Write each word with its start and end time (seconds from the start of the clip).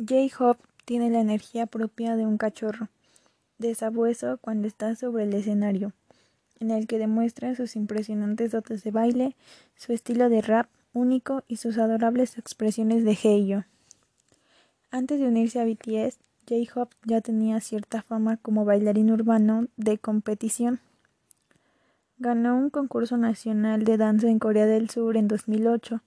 J-Hope 0.00 0.62
tiene 0.86 1.10
la 1.10 1.20
energía 1.20 1.66
propia 1.66 2.16
de 2.16 2.24
un 2.24 2.38
cachorro 2.38 2.88
de 3.58 3.74
sabueso 3.74 4.38
cuando 4.38 4.66
está 4.66 4.96
sobre 4.96 5.24
el 5.24 5.34
escenario, 5.34 5.92
en 6.58 6.70
el 6.70 6.86
que 6.86 6.98
demuestra 6.98 7.54
sus 7.54 7.76
impresionantes 7.76 8.52
dotes 8.52 8.82
de 8.82 8.92
baile, 8.92 9.36
su 9.76 9.92
estilo 9.92 10.30
de 10.30 10.40
rap 10.40 10.68
único 10.94 11.42
y 11.48 11.56
sus 11.56 11.76
adorables 11.76 12.38
expresiones 12.38 13.04
de 13.04 13.18
Heiyo. 13.22 13.64
Antes 14.90 15.20
de 15.20 15.26
unirse 15.26 15.60
a 15.60 15.66
BTS, 15.66 16.18
J-Hope 16.48 16.96
ya 17.04 17.20
tenía 17.20 17.60
cierta 17.60 18.00
fama 18.00 18.38
como 18.38 18.64
bailarín 18.64 19.10
urbano 19.10 19.66
de 19.76 19.98
competición. 19.98 20.80
Ganó 22.16 22.56
un 22.56 22.70
concurso 22.70 23.18
nacional 23.18 23.84
de 23.84 23.98
danza 23.98 24.28
en 24.28 24.38
Corea 24.38 24.64
del 24.64 24.88
Sur 24.88 25.18
en 25.18 25.28
2008. 25.28 26.00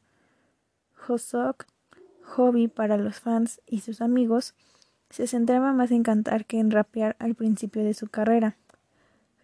Hosok 1.07 1.68
hobby 2.24 2.68
para 2.68 2.98
los 2.98 3.20
fans 3.20 3.62
y 3.68 3.82
sus 3.82 4.02
amigos, 4.02 4.55
se 5.09 5.27
centraba 5.27 5.73
más 5.73 5.91
en 5.91 6.04
cantar 6.04 6.46
que 6.46 6.59
en 6.59 6.72
rapear 6.72 7.16
al 7.20 7.36
principio 7.36 7.84
de 7.84 7.94
su 7.94 8.08
carrera, 8.08 8.58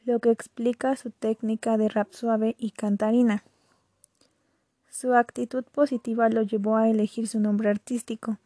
lo 0.05 0.19
que 0.19 0.31
explica 0.31 0.95
su 0.95 1.11
técnica 1.11 1.77
de 1.77 1.89
rap 1.89 2.11
suave 2.13 2.55
y 2.57 2.71
cantarina. 2.71 3.43
Su 4.89 5.13
actitud 5.13 5.63
positiva 5.63 6.29
lo 6.29 6.41
llevó 6.41 6.77
a 6.77 6.89
elegir 6.89 7.27
su 7.27 7.39
nombre 7.39 7.69
artístico, 7.69 8.39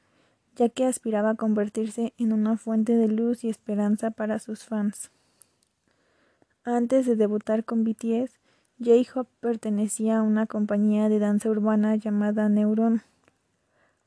ya 0.56 0.70
que 0.70 0.86
aspiraba 0.86 1.32
a 1.32 1.36
convertirse 1.36 2.14
en 2.18 2.34
una 2.34 2.58
fuente 2.58 2.96
de 2.96 3.08
luz 3.08 3.44
y 3.44 3.50
esperanza 3.50 4.12
para 4.12 4.40
sus 4.40 4.66
fans. 4.66 5.10
Antes 6.66 7.06
de 7.06 7.16
debutar 7.16 7.64
con 7.64 7.84
BTS, 7.84 8.40
J-Hope 8.80 9.30
pertenecía 9.40 10.18
a 10.18 10.22
una 10.22 10.46
compañía 10.46 11.10
de 11.10 11.20
danza 11.20 11.50
urbana 11.50 11.96
llamada 11.96 12.50
Neuron. 12.50 13.02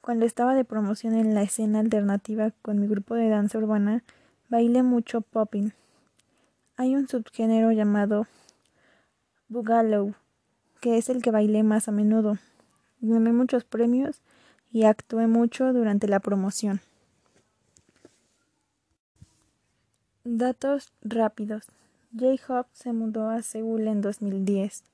Cuando 0.07 0.25
estaba 0.25 0.55
de 0.55 0.65
promoción 0.65 1.17
en 1.17 1.35
la 1.35 1.43
escena 1.43 1.81
alternativa 1.81 2.53
con 2.63 2.79
mi 2.79 2.87
grupo 2.87 3.17
de 3.17 3.29
danza 3.29 3.59
urbana, 3.59 4.05
bailé 4.49 4.85
mucho 4.85 5.21
popping. 5.21 5.73
Hay 6.77 6.95
un 6.95 7.09
subgénero 7.09 7.73
llamado 7.73 8.29
Boogaloo, 9.49 10.15
que 10.81 10.97
es 10.97 11.09
el 11.09 11.23
que 11.23 11.33
bailé 11.33 11.65
más 11.65 11.89
a 11.89 11.91
menudo. 11.91 12.39
Gané 13.01 13.33
muchos 13.33 13.65
premios 13.65 14.23
y 14.71 14.85
actué 14.85 15.27
mucho 15.27 15.73
durante 15.73 16.07
la 16.07 16.21
promoción. 16.21 16.81
Datos 20.23 20.93
rápidos. 21.03 21.65
J-Hop 22.17 22.67
se 22.75 22.93
mudó 22.93 23.29
a 23.29 23.43
Seúl 23.43 23.89
en 23.89 24.03
2010. 24.03 24.85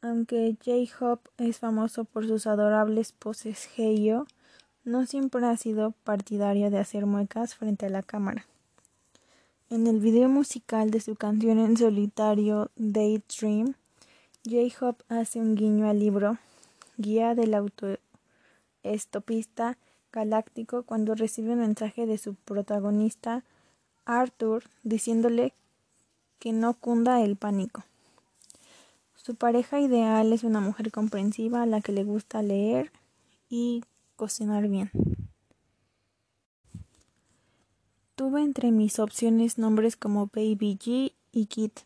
Aunque 0.00 0.56
J-Hope 0.64 1.28
es 1.38 1.58
famoso 1.58 2.04
por 2.04 2.24
sus 2.24 2.46
adorables 2.46 3.10
poses 3.10 3.68
Heiyo, 3.76 4.28
no 4.84 5.06
siempre 5.06 5.44
ha 5.44 5.56
sido 5.56 5.90
partidario 6.04 6.70
de 6.70 6.78
hacer 6.78 7.04
muecas 7.04 7.56
frente 7.56 7.86
a 7.86 7.90
la 7.90 8.04
cámara. 8.04 8.46
En 9.70 9.88
el 9.88 9.98
video 9.98 10.28
musical 10.28 10.92
de 10.92 11.00
su 11.00 11.16
canción 11.16 11.58
en 11.58 11.76
solitario 11.76 12.70
Daydream, 12.76 13.74
J-Hope 14.48 15.04
hace 15.08 15.40
un 15.40 15.56
guiño 15.56 15.90
al 15.90 15.98
libro 15.98 16.38
Guía 16.96 17.34
del 17.34 17.54
autoestopista 17.54 19.78
galáctico 20.12 20.84
cuando 20.84 21.16
recibe 21.16 21.54
un 21.54 21.58
mensaje 21.58 22.06
de 22.06 22.18
su 22.18 22.34
protagonista 22.34 23.42
Arthur 24.04 24.62
diciéndole 24.84 25.54
que 26.38 26.52
no 26.52 26.74
cunda 26.74 27.20
el 27.20 27.34
pánico. 27.36 27.82
Su 29.28 29.34
pareja 29.34 29.78
ideal 29.78 30.32
es 30.32 30.42
una 30.42 30.62
mujer 30.62 30.90
comprensiva 30.90 31.62
a 31.62 31.66
la 31.66 31.82
que 31.82 31.92
le 31.92 32.02
gusta 32.02 32.40
leer 32.40 32.90
y 33.50 33.84
cocinar 34.16 34.66
bien. 34.66 34.90
Tuve 38.14 38.40
entre 38.40 38.70
mis 38.70 38.98
opciones 38.98 39.58
nombres 39.58 39.96
como 39.96 40.28
Baby 40.28 40.78
G 40.82 41.12
y 41.30 41.44
Kit, 41.44 41.80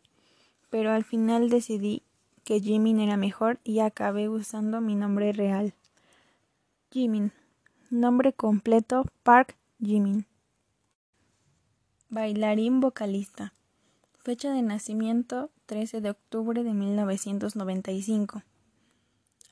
pero 0.71 0.93
al 0.93 1.03
final 1.03 1.50
decidí 1.50 2.05
que 2.44 2.61
Jimin 2.61 3.00
era 3.00 3.16
mejor 3.16 3.59
y 3.65 3.81
acabé 3.81 4.28
usando 4.28 4.81
mi 4.81 4.95
nombre 4.95 5.33
real. 5.33 5.75
Jimin. 6.93 7.33
Nombre 7.91 8.33
completo 8.33 9.05
Park 9.25 9.56
Jimin. 9.81 10.27
Bailarín 12.09 12.78
vocalista. 12.78 13.53
Fecha 14.21 14.53
de 14.53 14.62
nacimiento 14.62 15.50
13 15.72 16.03
de 16.03 16.10
octubre 16.10 16.65
de 16.65 16.75
1995. 16.75 18.43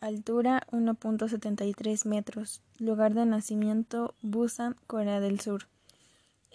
Altura 0.03 0.67
1.73 0.71 2.07
metros. 2.07 2.61
Lugar 2.79 3.15
de 3.15 3.25
nacimiento 3.25 4.15
Busan, 4.21 4.77
Corea 4.87 5.21
del 5.21 5.41
Sur. 5.41 5.67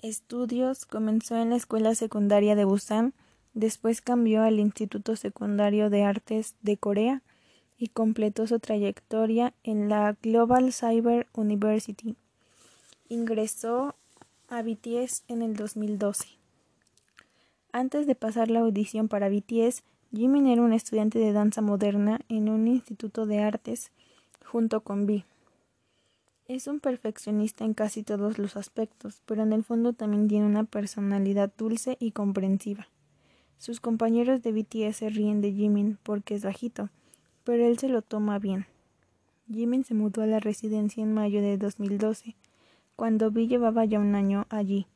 Estudios 0.03 0.85
comenzó 0.85 1.37
en 1.37 1.49
la 1.49 1.55
escuela 1.55 1.95
secundaria 1.95 2.53
de 2.53 2.63
Busan, 2.63 3.15
después 3.55 4.01
cambió 4.01 4.43
al 4.43 4.59
Instituto 4.59 5.15
Secundario 5.15 5.89
de 5.89 6.03
Artes 6.03 6.53
de 6.61 6.77
Corea 6.77 7.23
y 7.75 7.87
completó 7.87 8.45
su 8.45 8.59
trayectoria 8.59 9.55
en 9.63 9.89
la 9.89 10.15
Global 10.21 10.73
Cyber 10.73 11.25
University. 11.33 12.15
Ingresó 13.09 13.95
a 14.47 14.61
BTS 14.61 15.23
en 15.27 15.41
el 15.41 15.55
2012. 15.55 16.44
Antes 17.77 18.07
de 18.07 18.15
pasar 18.15 18.49
la 18.49 18.61
audición 18.61 19.09
para 19.09 19.27
BTS, 19.27 19.83
Jimin 20.13 20.47
era 20.47 20.61
un 20.61 20.71
estudiante 20.71 21.19
de 21.19 21.33
danza 21.33 21.61
moderna 21.61 22.21
en 22.29 22.47
un 22.47 22.69
instituto 22.69 23.25
de 23.25 23.39
artes 23.39 23.91
junto 24.45 24.79
con 24.79 25.03
V. 25.03 25.25
Es 26.47 26.67
un 26.67 26.79
perfeccionista 26.79 27.65
en 27.65 27.73
casi 27.73 28.01
todos 28.01 28.37
los 28.37 28.55
aspectos, 28.55 29.21
pero 29.25 29.43
en 29.43 29.51
el 29.51 29.65
fondo 29.65 29.91
también 29.91 30.29
tiene 30.29 30.45
una 30.45 30.63
personalidad 30.63 31.51
dulce 31.57 31.97
y 31.99 32.11
comprensiva. 32.11 32.87
Sus 33.57 33.81
compañeros 33.81 34.41
de 34.41 34.53
BTS 34.53 34.95
se 34.95 35.09
ríen 35.09 35.41
de 35.41 35.51
Jimin 35.51 35.97
porque 36.01 36.35
es 36.35 36.45
bajito, 36.45 36.87
pero 37.43 37.65
él 37.65 37.77
se 37.77 37.89
lo 37.89 38.01
toma 38.01 38.39
bien. 38.39 38.67
Jimin 39.51 39.83
se 39.83 39.95
mudó 39.95 40.21
a 40.21 40.27
la 40.27 40.39
residencia 40.39 41.03
en 41.03 41.13
mayo 41.13 41.41
de 41.41 41.57
2012, 41.57 42.37
cuando 42.95 43.27
V 43.27 43.47
llevaba 43.47 43.83
ya 43.83 43.99
un 43.99 44.15
año 44.15 44.47
allí. 44.49 44.87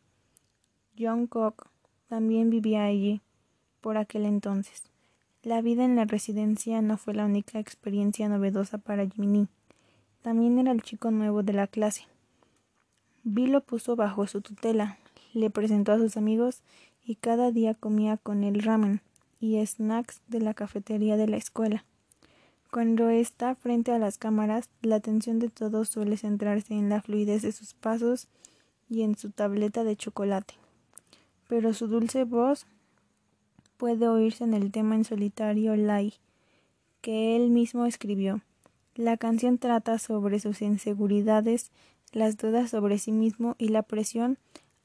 Jungkook 0.98 1.69
también 2.10 2.50
vivía 2.50 2.86
allí 2.86 3.22
por 3.82 3.98
aquel 3.98 4.26
entonces. 4.26 4.84
La 5.44 5.62
vida 5.62 5.86
en 5.86 5.96
la 5.96 6.06
residencia 6.06 6.82
no 6.82 6.98
fue 6.98 7.14
la 7.14 7.26
única 7.26 7.60
experiencia 7.60 8.28
novedosa 8.28 8.80
para 8.80 9.08
Jimmy. 9.08 9.48
También 10.24 10.60
era 10.60 10.72
el 10.72 10.82
chico 10.82 11.12
nuevo 11.12 11.44
de 11.44 11.54
la 11.54 11.68
clase. 11.68 12.08
Bill 13.24 13.52
lo 13.52 13.62
puso 13.62 13.96
bajo 13.96 14.26
su 14.28 14.42
tutela, 14.42 14.98
le 15.34 15.50
presentó 15.50 15.92
a 15.92 15.98
sus 15.98 16.18
amigos 16.18 16.62
y 17.06 17.16
cada 17.16 17.52
día 17.52 17.76
comía 17.76 18.18
con 18.18 18.44
él 18.44 18.64
ramen 18.64 19.02
y 19.40 19.64
snacks 19.66 20.22
de 20.28 20.42
la 20.42 20.54
cafetería 20.54 21.16
de 21.16 21.28
la 21.28 21.38
escuela. 21.38 21.86
Cuando 22.72 23.10
está 23.10 23.56
frente 23.56 23.92
a 23.92 24.00
las 24.00 24.18
cámaras, 24.18 24.70
la 24.82 24.96
atención 24.96 25.40
de 25.40 25.50
todos 25.50 25.90
suele 25.90 26.18
centrarse 26.18 26.74
en 26.74 26.90
la 26.90 27.02
fluidez 27.02 27.44
de 27.44 27.52
sus 27.52 27.74
pasos 27.74 28.28
y 28.90 29.04
en 29.04 29.16
su 29.16 29.30
tableta 29.30 29.84
de 29.84 29.96
chocolate 29.96 30.56
pero 31.50 31.74
su 31.74 31.88
dulce 31.88 32.26
voz 32.26 32.68
puede 33.78 34.08
oírse 34.08 34.44
en 34.44 34.54
el 34.54 34.72
tema 34.72 34.94
en 34.94 35.04
solitario 35.04 35.76
Lai, 35.76 36.14
que 37.02 37.36
él 37.36 37.50
mismo 37.50 37.88
escribió. 37.88 38.42
La 38.94 39.18
canción 39.18 39.58
trata 39.58 39.98
sobre 39.98 40.40
sus 40.40 40.62
inseguridades, 40.62 41.72
las 42.12 42.38
dudas 42.38 42.70
sobre 42.70 43.00
sí 43.00 43.12
mismo 43.12 43.56
y 43.58 43.70
la 43.70 43.82
presión 43.82 44.38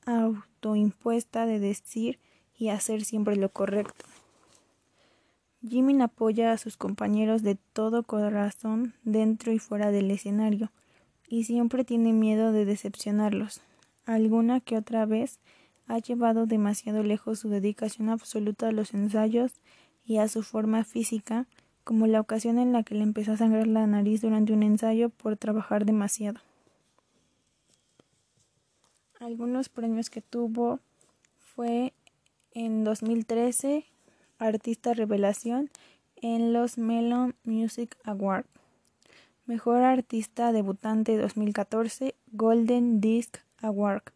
autoimpuesta 0.07 1.45
de 1.45 1.61
decir 1.61 2.19
y 2.57 2.71
hacer 2.71 3.05
siempre 3.05 3.37
lo 3.37 3.51
correcto. 3.51 4.07
Jimin 5.69 6.01
apoya 6.01 6.53
a 6.53 6.59
sus 6.59 6.79
compañeros 6.79 7.43
de 7.43 7.57
todo 7.75 8.05
corazón 8.05 8.95
dentro 9.03 9.53
y 9.53 9.59
fuera 9.59 9.91
del 9.91 10.11
escenario, 10.11 10.71
y 11.29 11.45
siempre 11.45 11.85
tiene 11.85 12.15
miedo 12.15 12.53
de 12.53 12.65
decepcionarlos. 12.65 13.61
Alguna 14.07 14.61
que 14.61 14.79
otra 14.79 15.05
vez 15.05 15.41
ha 15.87 15.99
llevado 15.99 16.47
demasiado 16.47 17.03
lejos 17.03 17.41
su 17.41 17.49
dedicación 17.49 18.09
absoluta 18.09 18.69
a 18.69 18.73
los 18.73 18.95
ensayos 18.95 19.53
y 20.05 20.19
a 20.19 20.29
su 20.29 20.43
forma 20.43 20.85
física, 20.85 21.47
como 21.83 22.07
la 22.07 22.21
ocasión 22.21 22.59
en 22.59 22.73
la 22.73 22.83
que 22.83 22.95
le 22.95 23.03
empezó 23.03 23.33
a 23.33 23.37
sangrar 23.37 23.67
la 23.67 23.87
nariz 23.87 24.23
durante 24.23 24.53
un 24.53 24.63
ensayo 24.63 25.11
por 25.11 25.37
trabajar 25.37 25.85
demasiado. 25.85 26.41
Algunos 29.21 29.69
premios 29.69 30.11
que 30.11 30.21
tuvo 30.21 30.81
fue 31.39 31.93
en 32.53 32.85
2013 32.85 33.87
Artista 34.39 34.95
Revelación 34.95 35.71
en 36.17 36.53
los 36.53 36.79
Melon 36.79 37.35
Music 37.45 37.97
Awards. 38.05 38.49
Mejor 39.47 39.83
Artista 39.83 40.53
Debutante 40.53 41.19
2014 41.19 42.15
Golden 42.33 43.01
Disc 43.01 43.39
Award. 43.61 44.14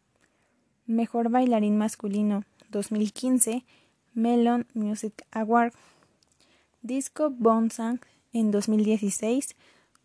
Mejor 0.88 1.29
Bailarín 1.29 1.76
Masculino 1.76 2.44
2015 2.70 3.62
Melon 4.14 4.67
Music 4.73 5.26
Award. 5.32 5.75
Disco 6.81 7.29
Bonsang 7.29 8.00
en 8.32 8.50
2016 8.50 9.55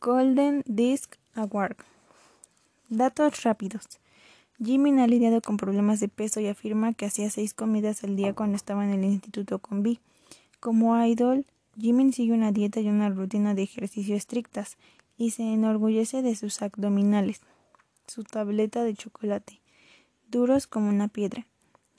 Golden 0.02 0.62
Disc 0.66 1.16
Award. 1.36 1.78
Datos 2.90 3.44
rápidos. 3.44 3.86
Jimin 4.62 5.00
ha 5.00 5.08
lidiado 5.08 5.42
con 5.42 5.56
problemas 5.56 6.02
de 6.02 6.10
peso 6.10 6.42
y 6.42 6.48
afirma 6.48 6.92
que 6.94 7.06
hacía 7.06 7.30
seis 7.30 7.54
comidas 7.54 8.04
al 8.04 8.18
día 8.18 8.34
cuando 8.34 8.58
estaba 8.58 8.84
en 8.84 8.92
el 8.92 9.06
instituto 9.06 9.60
con 9.60 9.84
Vi. 9.84 10.02
Como 10.60 11.02
idol, 11.02 11.46
Jimin 11.80 12.12
sigue 12.12 12.34
una 12.34 12.52
dieta 12.52 12.82
y 12.82 12.90
una 12.90 13.08
rutina 13.08 13.56
de 13.56 13.64
ejercicio 13.64 14.18
estrictas 14.18 14.76
y 15.16 15.32
se 15.32 15.44
enorgullece 15.44 16.22
de 16.22 16.36
sus 16.36 16.62
abdominales, 16.62 17.40
su 18.06 18.26
tableta 18.26 18.84
de 18.84 18.96
chocolate, 18.96 19.63
duros 20.34 20.66
como 20.68 20.90
una 20.90 21.08
piedra. 21.08 21.46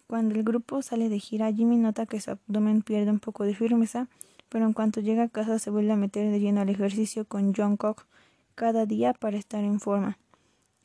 Cuando 0.09 0.35
el 0.35 0.43
grupo 0.43 0.83
sale 0.83 1.09
de 1.09 1.19
gira, 1.19 1.53
Jimmy 1.53 1.77
nota 1.77 2.05
que 2.05 2.21
su 2.21 2.33
abdomen 2.33 2.83
pierde 2.83 3.11
un 3.11 3.21
poco 3.21 3.45
de 3.45 3.55
firmeza, 3.55 4.09
pero 4.49 4.67
en 4.67 4.73
cuanto 4.73 5.01
llega 5.01 5.23
a 5.23 5.29
casa 5.29 5.59
se 5.59 5.71
vuelve 5.71 5.93
a 5.93 5.97
meter 5.97 6.31
de 6.31 6.41
lleno 6.41 6.61
al 6.61 6.69
ejercicio 6.69 7.25
con 7.25 7.55
Jungkook 7.55 8.07
cada 8.55 8.87
día 8.87 9.15
para 9.15 9.39
estar 9.39 9.65
en 9.65 9.81
forma. 9.81 10.19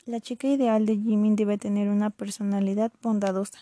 La 0.05 0.19
chica 0.19 0.47
ideal 0.47 0.85
de 0.85 0.95
Jimin 0.95 1.35
debe 1.35 1.57
tener 1.57 1.89
una 1.89 2.11
personalidad 2.11 2.91
bondadosa. 3.01 3.59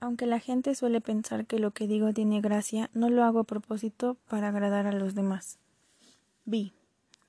Aunque 0.00 0.26
la 0.26 0.38
gente 0.38 0.74
suele 0.74 1.00
pensar 1.00 1.46
que 1.46 1.58
lo 1.58 1.70
que 1.70 1.86
digo 1.86 2.12
tiene 2.12 2.40
gracia, 2.40 2.90
no 2.92 3.08
lo 3.08 3.24
hago 3.24 3.40
a 3.40 3.44
propósito 3.44 4.16
para 4.28 4.48
agradar 4.48 4.86
a 4.86 4.92
los 4.92 5.14
demás. 5.14 5.58
B. 6.44 6.72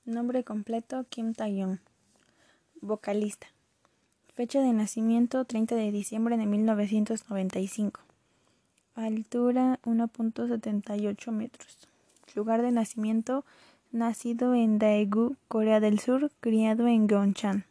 Nombre 0.04 0.44
completo 0.44 1.06
Kim 1.08 1.32
Taeyong. 1.32 1.80
Vocalista. 2.82 3.55
Fecha 4.36 4.60
de 4.60 4.74
nacimiento 4.74 5.46
30 5.46 5.76
de 5.76 5.90
diciembre 5.90 6.36
de 6.36 6.44
1995. 6.44 8.02
Altura 8.94 9.80
1.78 9.84 11.32
metros. 11.32 11.88
Lugar 12.34 12.60
de 12.60 12.70
nacimiento 12.70 13.46
nacido 13.92 14.54
en 14.54 14.78
Daegu, 14.78 15.36
Corea 15.48 15.80
del 15.80 16.00
Sur, 16.00 16.30
criado 16.40 16.86
en 16.86 17.08
Gyeongsang. 17.08 17.64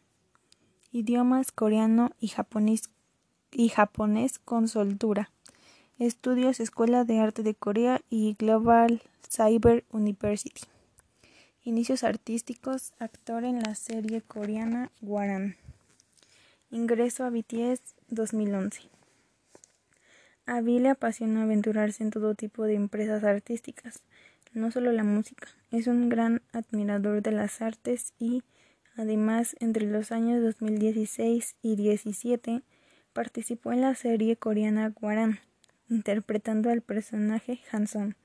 Idiomas 0.90 1.52
coreano 1.52 2.10
y 2.18 2.26
japonés, 2.30 2.88
con 4.44 4.66
soltura. 4.66 5.30
Estudios 6.00 6.58
Escuela 6.58 7.04
de 7.04 7.20
Arte 7.20 7.44
de 7.44 7.54
Corea 7.54 8.00
y 8.10 8.34
Global 8.34 9.02
Cyber 9.30 9.84
University. 9.92 10.62
Inicios 11.62 12.02
artísticos, 12.02 12.92
actor 12.98 13.44
en 13.44 13.60
la 13.60 13.76
serie 13.76 14.20
coreana 14.20 14.90
Waran. 15.00 15.54
Ingreso 16.76 17.24
a 17.24 17.30
BTS 17.30 17.80
2011. 18.10 18.82
A 20.44 20.60
Vi 20.60 20.78
le 20.78 20.90
apasiona 20.90 21.44
aventurarse 21.44 22.02
en 22.02 22.10
todo 22.10 22.34
tipo 22.34 22.64
de 22.64 22.74
empresas 22.74 23.24
artísticas, 23.24 24.02
no 24.52 24.70
solo 24.70 24.92
la 24.92 25.02
música. 25.02 25.48
Es 25.70 25.86
un 25.86 26.10
gran 26.10 26.42
admirador 26.52 27.22
de 27.22 27.32
las 27.32 27.62
artes 27.62 28.12
y, 28.18 28.42
además, 28.94 29.56
entre 29.58 29.86
los 29.86 30.12
años 30.12 30.42
2016 30.42 31.56
y 31.62 31.76
2017, 31.76 32.60
participó 33.14 33.72
en 33.72 33.80
la 33.80 33.94
serie 33.94 34.36
coreana 34.36 34.92
Waran, 35.00 35.40
interpretando 35.88 36.68
al 36.68 36.82
personaje 36.82 37.58
Hanson. 37.72 38.16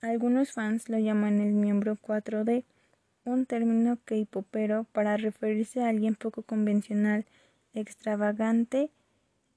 Algunos 0.00 0.50
fans 0.50 0.88
lo 0.88 0.98
llaman 0.98 1.38
el 1.38 1.52
miembro 1.52 1.96
4D, 2.04 2.64
un 3.24 3.46
término 3.46 3.96
k-popero 4.04 4.86
para 4.90 5.16
referirse 5.16 5.84
a 5.84 5.88
alguien 5.88 6.16
poco 6.16 6.42
convencional, 6.42 7.24
extravagante 7.74 8.90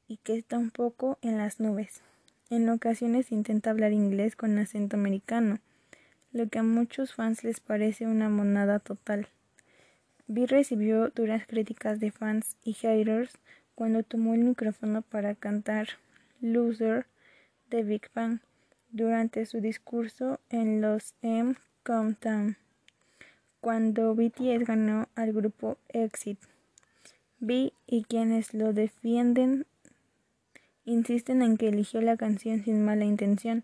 y 0.08 0.18
que 0.18 0.36
está 0.36 0.58
un 0.58 0.72
poco 0.72 1.18
en 1.22 1.38
las 1.38 1.60
nubes. 1.60 2.02
En 2.50 2.70
ocasiones 2.70 3.32
intenta 3.32 3.70
hablar 3.70 3.94
inglés 3.94 4.36
con 4.36 4.58
acento 4.58 4.96
americano, 4.96 5.60
lo 6.32 6.48
que 6.48 6.60
a 6.60 6.64
muchos 6.64 7.14
fans 7.14 7.44
les 7.44 7.60
parece 7.60 8.08
una 8.08 8.30
monada 8.30 8.80
total. 8.80 9.28
Vi 10.28 10.46
recibió 10.46 11.10
duras 11.10 11.46
críticas 11.48 12.00
de 12.00 12.12
fans 12.12 12.58
y 12.64 12.74
haters 12.74 13.38
cuando 13.76 14.04
tomó 14.04 14.34
el 14.34 14.42
micrófono 14.42 15.02
para 15.02 15.36
cantar 15.36 15.88
Loser 16.42 17.06
de 17.70 17.84
Big 17.84 18.10
Bang 18.14 18.40
durante 18.92 19.46
su 19.46 19.62
discurso 19.62 20.40
en 20.50 20.82
los 20.82 21.14
M 21.22 21.56
Countdown, 21.84 22.58
cuando 23.62 24.16
BTS 24.16 24.66
ganó 24.66 25.08
al 25.16 25.34
grupo 25.34 25.78
Exit. 25.90 26.40
B 27.40 27.74
y 27.86 28.04
quienes 28.04 28.54
lo 28.54 28.74
defienden 28.74 29.66
insisten 30.86 31.42
en 31.42 31.58
que 31.58 31.68
eligió 31.68 32.02
la 32.02 32.18
canción 32.18 32.64
sin 32.64 32.84
mala 32.84 33.06
intención, 33.06 33.64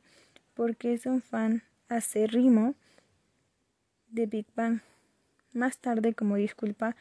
porque 0.53 0.93
es 0.93 1.05
un 1.05 1.21
fan 1.21 1.63
acérrimo 1.87 2.75
de 4.09 4.25
Big 4.25 4.45
Bang. 4.55 4.81
Más 5.53 5.77
tarde, 5.77 6.13
como 6.13 6.35
disculpa, 6.35 6.95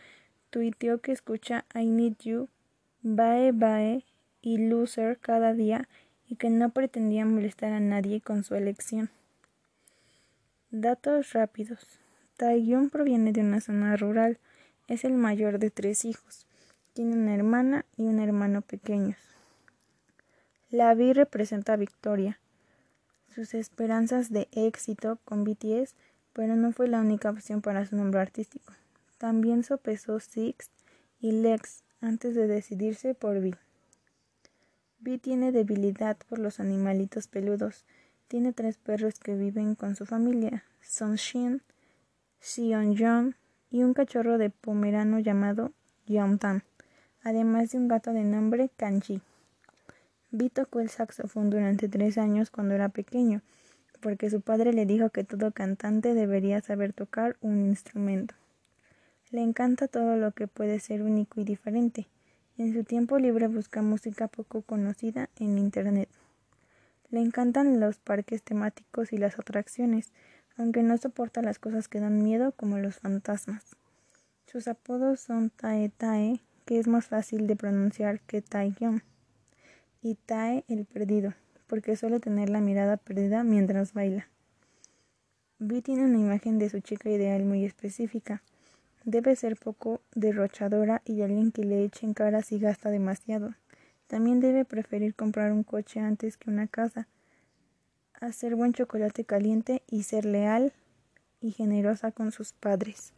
tuiteó 0.51 1.01
que 1.01 1.13
escucha 1.13 1.65
I 1.75 1.87
Need 1.87 2.17
You, 2.21 2.49
Bye 3.03 3.53
Bye 3.53 4.05
y 4.41 4.59
Loser 4.59 5.19
cada 5.19 5.55
día 5.55 5.89
y 6.29 6.37
que 6.37 6.51
no 6.51 6.71
pretendía 6.71 7.25
molestar 7.25 7.73
a 7.73 7.81
nadie 7.81 8.21
con 8.21 8.45
su 8.45 8.55
elección. 8.55 9.11
Datos 10.71 11.33
rápidos. 11.33 11.99
Taeyong 12.37 12.91
proviene 12.91 13.33
de 13.33 13.43
una 13.43 13.61
zona 13.61 13.97
rural. 13.97 14.39
Es 14.89 15.05
el 15.05 15.13
mayor 15.15 15.59
de 15.59 15.71
tres 15.71 16.05
hijos. 16.05 16.47
Tiene 16.93 17.15
una 17.15 17.35
hermana 17.35 17.87
y 17.97 18.03
un 18.03 18.19
hermano 18.19 18.61
pequeños. 18.61 19.17
La 20.69 20.93
Vi 20.95 21.15
representa 21.15 21.77
Victoria. 21.77 22.39
Sus 23.35 23.55
esperanzas 23.55 24.31
de 24.31 24.49
éxito 24.53 25.19
con 25.25 25.43
BTS, 25.43 25.95
pero 26.35 26.55
no 26.55 26.71
fue 26.73 26.89
la 26.89 27.01
única 27.01 27.31
opción 27.31 27.63
para 27.63 27.87
su 27.87 27.97
nombre 27.97 28.21
artístico. 28.21 28.75
También 29.17 29.65
sopesó 29.65 30.21
Six 30.21 30.71
y 31.19 31.33
Lex 31.33 31.83
antes 32.03 32.35
de 32.35 32.47
decidirse 32.47 33.15
por 33.15 33.41
Vi. 33.41 33.55
Vi 34.99 35.17
tiene 35.17 35.51
debilidad 35.51 36.19
por 36.29 36.39
los 36.39 36.61
animalitos 36.61 37.27
peludos. 37.27 37.87
Tiene 38.29 38.53
tres 38.53 38.77
perros 38.77 39.19
que 39.19 39.35
viven 39.35 39.77
con 39.77 39.97
su 39.97 40.05
familia, 40.05 40.65
Son 40.83 41.17
Shin, 41.17 41.63
Sion 42.39 42.97
Jong 42.99 43.35
y 43.71 43.83
un 43.83 43.95
cachorro 43.95 44.37
de 44.37 44.51
pomerano 44.51 45.21
llamado 45.21 45.73
Tan, 46.39 46.63
además 47.23 47.71
de 47.71 47.79
un 47.79 47.89
gato 47.89 48.13
de 48.13 48.25
nombre 48.25 48.71
Kanji. 48.77 49.21
Vi 50.31 50.49
tocó 50.49 50.81
el 50.81 50.89
saxofón 50.89 51.51
durante 51.51 51.89
tres 51.89 52.19
años 52.19 52.51
cuando 52.51 52.75
era 52.75 52.89
pequeño, 52.89 53.43
porque 54.01 54.31
su 54.31 54.41
padre 54.41 54.73
le 54.73 54.87
dijo 54.87 55.11
que 55.11 55.25
todo 55.25 55.53
cantante 55.53 56.15
debería 56.15 56.61
saber 56.61 56.93
tocar 56.93 57.37
un 57.41 57.65
instrumento. 57.67 58.35
Le 59.31 59.43
encanta 59.43 59.89
todo 59.89 60.17
lo 60.17 60.33
que 60.33 60.49
puede 60.49 60.81
ser 60.81 61.03
único 61.03 61.41
y 61.41 61.45
diferente. 61.45 62.07
En 62.59 62.75
su 62.75 62.85
tiempo 62.85 63.19
libre 63.19 63.49
busca 63.49 63.81
música 63.81 64.29
poco 64.29 64.63
conocida 64.63 65.31
en 65.39 65.57
Internet. 65.57 66.09
Le 67.11 67.21
encantan 67.21 67.81
los 67.81 67.99
parques 67.99 68.43
temáticos 68.43 69.13
y 69.13 69.19
las 69.19 69.39
atracciones, 69.39 70.13
aunque 70.57 70.83
no 70.83 70.97
soporta 70.99 71.41
las 71.43 71.59
cosas 71.59 71.89
que 71.89 72.01
dan 72.01 72.23
miedo 72.23 72.53
como 72.53 72.79
los 72.79 72.97
fantasmas. 72.97 73.65
Sus 74.47 74.69
apodos 74.69 75.21
son 75.21 75.51
Tae 75.51 75.89
Tae, 75.89 76.41
que 76.65 76.79
es 76.79 76.89
más 76.89 77.07
fácil 77.07 77.47
de 77.47 77.57
pronunciar 77.57 78.21
que 78.21 78.43
Taeyong, 78.43 79.03
y 80.03 80.17
Tae 80.17 80.65
el 80.69 80.85
perdido, 80.85 81.35
porque 81.67 81.97
suele 81.97 82.21
tener 82.21 82.51
la 82.51 82.61
mirada 82.61 82.97
perdida 82.97 83.45
mientras 83.45 83.93
baila. 83.93 84.29
Vi 85.59 85.81
tiene 85.81 86.05
una 86.05 86.19
imagen 86.19 86.59
de 86.59 86.69
su 86.69 86.81
chica 86.81 87.09
ideal 87.09 87.45
muy 87.45 87.65
específica. 87.65 88.43
Debe 89.05 89.37
ser 89.37 89.57
poco 89.57 90.01
derrochadora 90.15 91.03
y 91.05 91.23
alguien 91.23 91.53
que 91.53 91.65
le 91.65 91.85
eche 91.85 92.05
en 92.05 92.15
cara 92.15 92.43
si 92.43 92.59
gasta 92.59 92.91
demasiado. 92.91 93.55
También 94.09 94.41
debe 94.41 94.65
preferir 94.65 95.15
comprar 95.15 95.53
un 95.53 95.63
coche 95.63 96.01
antes 96.01 96.37
que 96.37 96.51
una 96.51 96.67
casa, 96.67 97.07
hacer 98.21 98.57
buen 98.57 98.73
chocolate 98.73 99.25
caliente 99.25 99.83
y 99.89 100.03
ser 100.03 100.25
leal 100.25 100.73
y 101.41 101.53
generosa 101.53 102.13
con 102.13 102.33
sus 102.33 102.53
padres. 102.53 103.13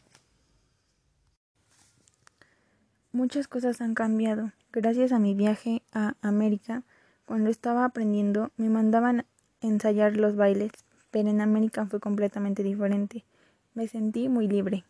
Muchas 3.14 3.46
cosas 3.46 3.80
han 3.80 3.94
cambiado. 3.94 4.50
Gracias 4.72 5.12
a 5.12 5.20
mi 5.20 5.36
viaje 5.36 5.82
a 5.92 6.16
América, 6.20 6.82
cuando 7.26 7.48
estaba 7.48 7.84
aprendiendo, 7.84 8.50
me 8.56 8.68
mandaban 8.68 9.24
ensayar 9.60 10.16
los 10.16 10.34
bailes, 10.34 10.72
pero 11.12 11.28
en 11.28 11.40
América 11.40 11.86
fue 11.86 12.00
completamente 12.00 12.64
diferente. 12.64 13.24
Me 13.72 13.86
sentí 13.86 14.28
muy 14.28 14.48
libre. 14.48 14.82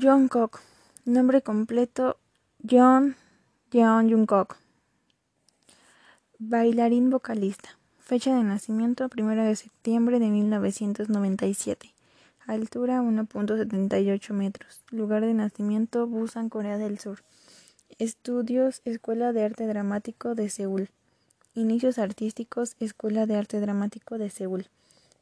Jungkook. 0.00 0.60
Nombre 1.06 1.42
completo 1.42 2.18
John 2.62 3.16
Jeon 3.72 4.08
Jungkook. 4.08 4.58
Bailarín 6.38 7.10
vocalista. 7.10 7.70
Fecha 7.98 8.32
de 8.36 8.44
nacimiento 8.44 9.10
1 9.12 9.42
de 9.42 9.56
septiembre 9.56 10.20
de 10.20 10.28
1997. 10.28 11.92
Altura 12.50 13.00
1.78 13.00 14.32
metros. 14.32 14.82
Lugar 14.90 15.24
de 15.24 15.34
nacimiento 15.34 16.08
Busan, 16.08 16.48
Corea 16.48 16.78
del 16.78 16.98
Sur. 16.98 17.22
Estudios 18.00 18.82
Escuela 18.84 19.32
de 19.32 19.44
Arte 19.44 19.68
Dramático 19.68 20.34
de 20.34 20.50
Seúl. 20.50 20.88
Inicios 21.54 22.00
artísticos 22.00 22.74
Escuela 22.80 23.26
de 23.26 23.36
Arte 23.36 23.60
Dramático 23.60 24.18
de 24.18 24.30
Seúl. 24.30 24.66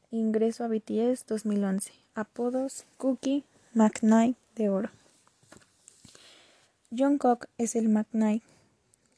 Ingreso 0.09 0.63
a 0.63 0.69
BTS 0.69 1.27
2011. 1.27 1.93
Apodos 2.15 2.85
Cookie 2.97 3.43
McKnight 3.75 4.35
de 4.55 4.69
oro. 4.69 4.89
Jungkook 6.89 7.45
es 7.59 7.75
el 7.75 7.89
McKnight, 7.89 8.41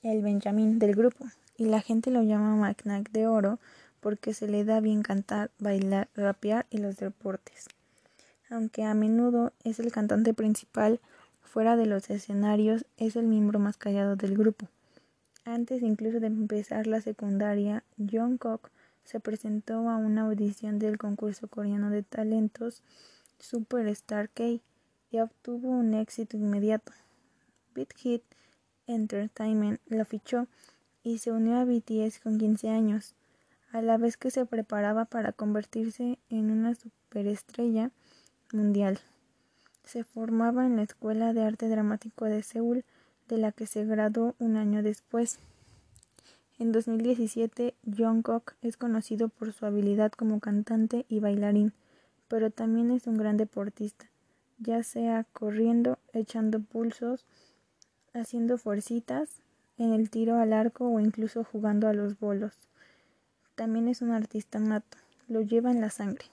el 0.03 0.21
Benjamin 0.21 0.79
del 0.79 0.95
grupo, 0.95 1.27
y 1.55 1.63
la 1.63 1.79
gente 1.79 2.11
lo 2.11 2.23
llama 2.23 2.57
McKnight 2.57 3.09
de 3.11 3.27
oro 3.27 3.57
porque 4.01 4.33
se 4.33 4.49
le 4.49 4.65
da 4.65 4.81
bien 4.81 5.01
cantar, 5.01 5.49
bailar, 5.59 6.09
rapear 6.13 6.65
y 6.69 6.79
los 6.79 6.97
deportes. 6.97 7.69
Aunque 8.51 8.83
a 8.83 8.93
menudo 8.93 9.53
es 9.63 9.79
el 9.79 9.93
cantante 9.93 10.33
principal, 10.33 10.99
fuera 11.41 11.77
de 11.77 11.85
los 11.85 12.09
escenarios 12.09 12.85
es 12.97 13.15
el 13.15 13.25
miembro 13.25 13.59
más 13.59 13.77
callado 13.77 14.17
del 14.17 14.37
grupo. 14.37 14.67
Antes 15.45 15.81
incluso 15.81 16.19
de 16.19 16.27
empezar 16.27 16.85
la 16.85 16.99
secundaria, 16.99 17.85
Jungkook 17.97 18.69
se 19.05 19.21
presentó 19.21 19.89
a 19.89 19.95
una 19.95 20.23
audición 20.23 20.79
del 20.79 20.97
concurso 20.97 21.47
coreano 21.47 21.89
de 21.91 22.03
talentos 22.03 22.83
Superstar 23.39 24.29
K 24.29 24.59
y 25.11 25.19
obtuvo 25.19 25.69
un 25.69 25.93
éxito 25.93 26.35
inmediato. 26.35 26.91
Beat 27.73 27.93
Hit 27.95 28.23
Entertainment 28.85 29.79
lo 29.87 30.03
fichó 30.03 30.47
y 31.03 31.19
se 31.19 31.31
unió 31.31 31.55
a 31.55 31.63
BTS 31.63 32.19
con 32.19 32.37
15 32.37 32.69
años, 32.69 33.15
a 33.71 33.81
la 33.81 33.97
vez 33.97 34.17
que 34.17 34.29
se 34.29 34.45
preparaba 34.45 35.05
para 35.05 35.31
convertirse 35.31 36.19
en 36.29 36.51
una 36.51 36.75
superestrella 36.75 37.91
mundial. 38.53 38.99
Se 39.83 40.03
formaba 40.03 40.65
en 40.65 40.75
la 40.75 40.83
Escuela 40.83 41.33
de 41.33 41.43
Arte 41.43 41.67
Dramático 41.67 42.25
de 42.25 42.43
Seúl, 42.43 42.83
de 43.27 43.37
la 43.37 43.51
que 43.51 43.67
se 43.67 43.85
graduó 43.85 44.35
un 44.39 44.57
año 44.57 44.83
después. 44.83 45.39
En 46.59 46.71
2017, 46.71 47.73
Jungkook 47.85 48.53
es 48.61 48.77
conocido 48.77 49.29
por 49.29 49.51
su 49.53 49.65
habilidad 49.65 50.11
como 50.11 50.39
cantante 50.39 51.05
y 51.09 51.19
bailarín, 51.19 51.73
pero 52.27 52.51
también 52.51 52.91
es 52.91 53.07
un 53.07 53.17
gran 53.17 53.37
deportista, 53.37 54.05
ya 54.59 54.83
sea 54.83 55.25
corriendo, 55.33 55.97
echando 56.13 56.59
pulsos, 56.59 57.25
haciendo 58.13 58.57
fuercitas, 58.57 59.29
en 59.77 59.93
el 59.93 60.09
tiro 60.09 60.35
al 60.37 60.53
arco 60.53 60.87
o 60.87 60.99
incluso 60.99 61.43
jugando 61.43 61.87
a 61.87 61.93
los 61.93 62.19
bolos. 62.19 62.53
También 63.55 63.87
es 63.87 64.01
un 64.01 64.11
artista 64.11 64.59
nato, 64.59 64.97
lo 65.27 65.41
lleva 65.41 65.71
en 65.71 65.81
la 65.81 65.89
sangre. 65.89 66.25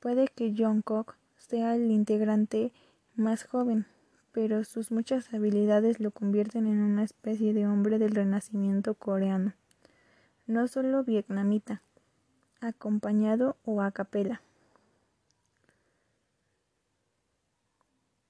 Puede 0.00 0.28
que 0.28 0.54
Jungkook 0.56 1.14
sea 1.48 1.74
el 1.74 1.90
integrante 1.90 2.72
más 3.16 3.44
joven, 3.44 3.86
pero 4.32 4.64
sus 4.64 4.92
muchas 4.92 5.32
habilidades 5.32 5.98
lo 5.98 6.10
convierten 6.10 6.66
en 6.66 6.80
una 6.80 7.02
especie 7.02 7.54
de 7.54 7.66
hombre 7.66 7.98
del 7.98 8.14
renacimiento 8.14 8.94
coreano, 8.94 9.54
no 10.46 10.68
solo 10.68 11.04
vietnamita, 11.04 11.80
acompañado 12.60 13.56
o 13.64 13.80
a 13.80 13.90
capela. 13.92 14.42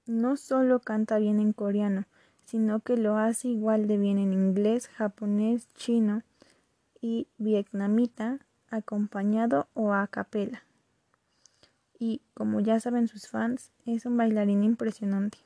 No 0.05 0.37
solo 0.37 0.79
canta 0.79 1.19
bien 1.19 1.39
en 1.39 1.51
coreano, 1.51 2.05
sino 2.45 2.79
que 2.79 2.95
lo 2.95 3.17
hace 3.17 3.49
igual 3.49 3.87
de 3.87 3.97
bien 3.97 4.17
en 4.17 4.33
inglés, 4.33 4.87
japonés, 4.87 5.67
chino 5.75 6.23
y 7.01 7.27
vietnamita, 7.37 8.39
acompañado 8.69 9.67
o 9.73 9.93
a 9.93 10.07
capela. 10.07 10.63
Y, 11.99 12.21
como 12.33 12.61
ya 12.61 12.79
saben 12.79 13.07
sus 13.07 13.27
fans, 13.27 13.71
es 13.85 14.05
un 14.05 14.17
bailarín 14.17 14.63
impresionante. 14.63 15.37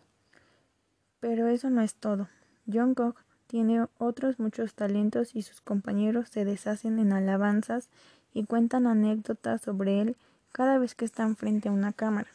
Pero 1.19 1.48
eso 1.48 1.69
no 1.69 1.81
es 1.81 1.95
todo. 1.95 2.29
Jungkook 2.72 3.17
tiene 3.48 3.88
otros 3.98 4.39
muchos 4.39 4.74
talentos 4.74 5.36
y 5.36 5.41
sus 5.41 5.62
compañeros 5.62 6.29
se 6.29 6.45
deshacen 6.45 7.00
en 7.00 7.12
alabanzas 7.12 7.89
y 8.33 8.45
cuentan 8.45 8.88
anécdotas 8.88 9.62
sobre 9.62 10.01
él 10.01 10.15
cada 10.51 10.77
vez 10.77 10.95
que 10.95 11.05
están 11.05 11.36
frente 11.36 11.69
a 11.69 11.72
una 11.72 11.91
cámara. 11.91 12.29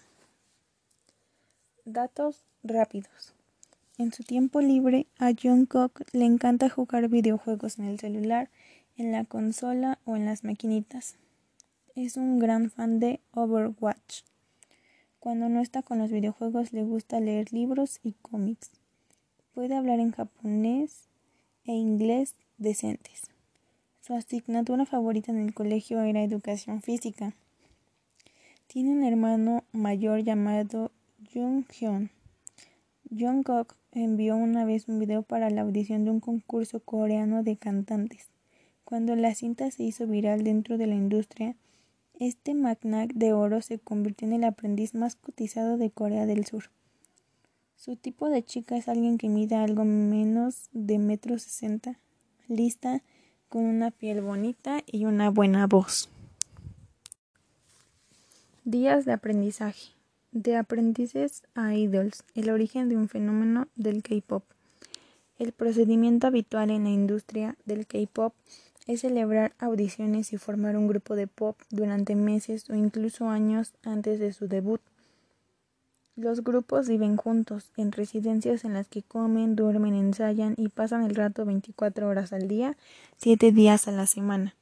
Datos 1.85 2.45
rápidos. 2.63 3.35
En 3.97 4.13
su 4.13 4.23
tiempo 4.23 4.61
libre, 4.61 5.07
a 5.19 5.33
Jungkook 5.33 6.03
le 6.13 6.25
encanta 6.25 6.69
jugar 6.69 7.09
videojuegos 7.09 7.79
en 7.79 7.87
el 7.87 7.99
celular, 7.99 8.49
en 8.97 9.11
la 9.11 9.25
consola 9.25 9.99
o 10.05 10.15
en 10.15 10.25
las 10.25 10.45
maquinitas. 10.45 11.17
Es 11.95 12.17
un 12.17 12.39
gran 12.39 12.71
fan 12.71 13.01
de 13.01 13.21
Overwatch. 13.33 14.23
Cuando 15.19 15.49
no 15.49 15.61
está 15.61 15.83
con 15.83 15.99
los 15.99 16.11
videojuegos 16.11 16.73
le 16.73 16.85
gusta 16.85 17.19
leer 17.19 17.53
libros 17.53 17.99
y 18.03 18.13
cómics. 18.23 18.71
Puede 19.55 19.75
hablar 19.75 19.99
en 19.99 20.13
japonés 20.13 21.09
e 21.65 21.73
inglés 21.73 22.35
decentes. 22.57 23.23
Su 24.01 24.15
asignatura 24.15 24.87
favorita 24.87 25.33
en 25.33 25.39
el 25.39 25.55
colegio 25.55 26.01
era 26.01 26.23
educación 26.23 26.83
física. 26.83 27.35
Tiene 28.69 28.93
un 28.93 29.03
hermano 29.03 29.65
mayor 29.73 30.21
llamado 30.21 30.93
Jung 31.33 31.65
Hyun. 31.73 32.11
Jungkook 33.11 33.75
envió 33.93 34.37
una 34.37 34.65
vez 34.65 34.89
un 34.89 34.99
video 34.99 35.23
para 35.23 35.51
la 35.51 35.63
audición 35.63 36.05
de 36.05 36.11
un 36.11 36.21
concurso 36.21 36.81
coreano 36.81 37.43
de 37.43 37.57
cantantes. 37.57 38.29
Cuando 38.85 39.17
la 39.17 39.35
cinta 39.35 39.71
se 39.71 39.83
hizo 39.83 40.07
viral 40.07 40.45
dentro 40.45 40.79
de 40.79 40.87
la 40.87 40.95
industria, 40.95 41.57
este 42.19 42.55
magnate 42.55 43.15
de 43.15 43.33
oro 43.33 43.63
se 43.63 43.79
convirtió 43.79 44.27
en 44.27 44.35
el 44.35 44.45
aprendiz 44.45 44.95
más 44.95 45.17
cotizado 45.17 45.77
de 45.79 45.91
Corea 45.91 46.27
del 46.27 46.45
Sur. 46.45 46.65
Su 47.77 47.97
tipo 47.97 48.29
de 48.29 48.45
chica 48.45 48.77
es 48.77 48.89
alguien 48.89 49.19
que 49.19 49.29
mide 49.29 49.55
algo 49.55 49.85
menos 49.85 50.69
de 50.73 50.99
metro 50.99 51.39
sesenta, 51.39 51.99
lista, 52.49 53.03
con 53.49 53.65
una 53.65 53.91
piel 53.91 54.21
bonita 54.21 54.83
y 54.87 55.05
una 55.05 55.31
buena 55.31 55.67
voz. 55.67 56.09
Días 58.65 59.05
de 59.05 59.13
aprendizaje. 59.13 59.93
De 60.33 60.57
aprendices 60.57 61.45
a 61.55 61.75
idols, 61.75 62.25
el 62.35 62.51
origen 62.51 62.89
de 62.89 62.97
un 62.97 63.09
fenómeno 63.09 63.69
del 63.77 64.03
K-pop. 64.03 64.45
El 65.39 65.53
procedimiento 65.53 66.27
habitual 66.27 66.71
en 66.71 66.85
la 66.85 66.91
industria 66.91 67.57
del 67.65 67.87
K-pop 67.87 68.35
es 68.89 69.03
celebrar 69.03 69.53
audiciones 69.59 70.33
y 70.33 70.39
formar 70.39 70.77
un 70.77 70.89
grupo 70.89 71.15
de 71.15 71.27
pop 71.27 71.57
durante 71.71 72.17
meses 72.17 72.69
o 72.71 72.75
incluso 72.75 73.29
años 73.29 73.75
antes 73.85 74.19
de 74.19 74.33
su 74.33 74.49
debut. 74.49 74.81
Los 76.17 76.43
grupos 76.43 76.89
viven 76.89 77.17
juntos, 77.17 77.71
en 77.77 77.93
residencias 77.93 78.65
en 78.65 78.73
las 78.73 78.89
que 78.89 79.03
comen, 79.03 79.55
duermen, 79.55 79.95
ensayan 79.95 80.55
y 80.57 80.71
pasan 80.71 81.05
el 81.05 81.15
rato 81.15 81.45
24 81.45 82.09
horas 82.09 82.33
al 82.33 82.49
día, 82.49 82.77
7 83.19 83.53
días 83.53 83.87
a 83.87 83.93
la 83.93 84.07
semana. 84.07 84.55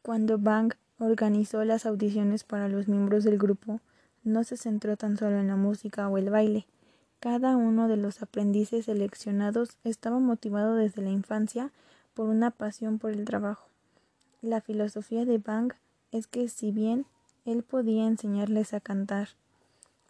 Cuando 0.00 0.38
Bang 0.38 0.72
organizó 0.98 1.64
las 1.64 1.84
audiciones 1.86 2.44
para 2.44 2.68
los 2.68 2.88
miembros 2.88 3.24
del 3.24 3.36
grupo, 3.36 3.80
no 4.22 4.44
se 4.44 4.56
centró 4.56 4.96
tan 4.96 5.18
solo 5.18 5.38
en 5.38 5.48
la 5.48 5.56
música 5.56 6.08
o 6.08 6.18
el 6.18 6.30
baile. 6.30 6.66
Cada 7.18 7.56
uno 7.56 7.88
de 7.88 7.96
los 7.96 8.22
aprendices 8.22 8.86
seleccionados 8.86 9.76
estaba 9.84 10.20
motivado 10.20 10.76
desde 10.76 11.02
la 11.02 11.10
infancia 11.10 11.72
por 12.14 12.28
una 12.28 12.50
pasión 12.50 12.98
por 12.98 13.10
el 13.10 13.24
trabajo. 13.24 13.66
La 14.42 14.60
filosofía 14.60 15.24
de 15.24 15.38
Bang 15.38 15.72
es 16.12 16.26
que 16.26 16.48
si 16.48 16.72
bien 16.72 17.06
él 17.44 17.62
podía 17.62 18.06
enseñarles 18.06 18.74
a 18.74 18.80
cantar, 18.80 19.30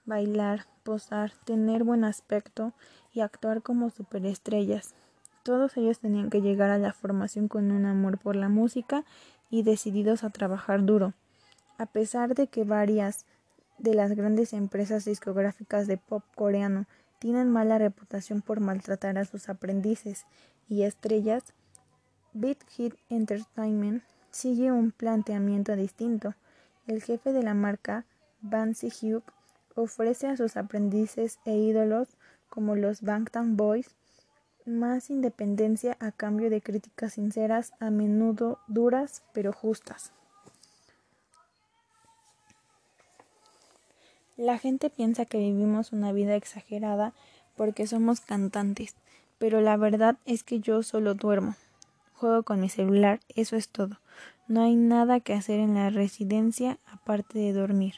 bailar, 0.05 0.67
posar, 0.83 1.33
tener 1.45 1.85
buen 1.85 2.05
aspecto 2.05 2.73
y 3.13 3.21
actuar 3.21 3.63
como 3.63 3.91
superestrellas, 3.91 4.95
todos 5.43 5.77
ellos 5.77 5.99
tenían 5.99 6.31
que 6.31 6.43
llegar 6.43 6.71
a 6.71 6.79
la 6.79 6.93
formación 6.93 7.49
con 7.49 7.71
un 7.73 7.87
amor 7.87 8.19
por 8.19 8.37
la 8.37 8.49
música 8.49 9.05
y 9.51 9.63
decididos 9.63 10.23
a 10.23 10.31
trabajar 10.31 10.85
duro. 10.85 11.15
A 11.79 11.87
pesar 11.87 12.35
de 12.35 12.47
que 12.47 12.65
varias 12.65 13.25
de 13.79 13.95
las 13.95 14.13
grandes 14.13 14.53
empresas 14.53 15.05
discográficas 15.05 15.87
de 15.87 15.97
pop 15.97 16.23
coreano 16.35 16.87
tienen 17.19 17.51
mala 17.51 17.79
reputación 17.79 18.43
por 18.43 18.61
maltratar 18.61 19.19
a 19.19 19.25
sus 19.25 19.49
aprendices 19.49 20.27
y 20.69 20.83
estrellas, 20.83 21.43
Beat 22.33 22.59
Hit 22.77 22.95
Entertainment 23.09 24.05
sigue 24.31 24.71
un 24.71 24.93
planteamiento 24.93 25.75
distinto. 25.75 26.35
El 26.87 27.03
jefe 27.03 27.33
de 27.33 27.43
la 27.43 27.55
marca, 27.55 28.05
Bansi 28.41 28.89
Hyuk, 28.89 29.25
ofrece 29.75 30.29
a 30.29 30.37
sus 30.37 30.57
aprendices 30.57 31.41
e 31.45 31.57
ídolos, 31.57 32.09
como 32.49 32.77
los 32.77 33.03
Bangtan 33.03 33.57
Boys, 33.57 33.97
más 34.65 35.11
independencia 35.11 35.97
a 35.99 36.13
cambio 36.13 36.51
de 36.51 36.61
críticas 36.61 37.15
sinceras, 37.15 37.73
a 37.81 37.91
menudo 37.91 38.61
duras 38.69 39.25
pero 39.33 39.53
justas. 39.53 40.13
La 44.37 44.57
gente 44.57 44.89
piensa 44.89 45.25
que 45.25 45.39
vivimos 45.39 45.93
una 45.93 46.13
vida 46.13 46.37
exagerada 46.37 47.13
porque 47.57 47.89
somos 47.89 48.21
cantantes, 48.21 48.95
pero 49.39 49.61
la 49.61 49.77
verdad 49.77 50.17
es 50.27 50.45
que 50.45 50.61
yo 50.61 50.85
solo 50.85 51.15
duermo 51.15 51.57
juego 52.21 52.43
con 52.43 52.61
mi 52.61 52.69
celular, 52.69 53.21
eso 53.35 53.57
es 53.57 53.69
todo. 53.69 53.99
No 54.47 54.63
hay 54.63 54.77
nada 54.77 55.21
que 55.21 55.33
hacer 55.33 55.59
en 55.59 55.75
la 55.75 55.91
residencia 55.91 56.79
aparte 56.87 57.39
de 57.39 57.53
dormir. 57.53 57.95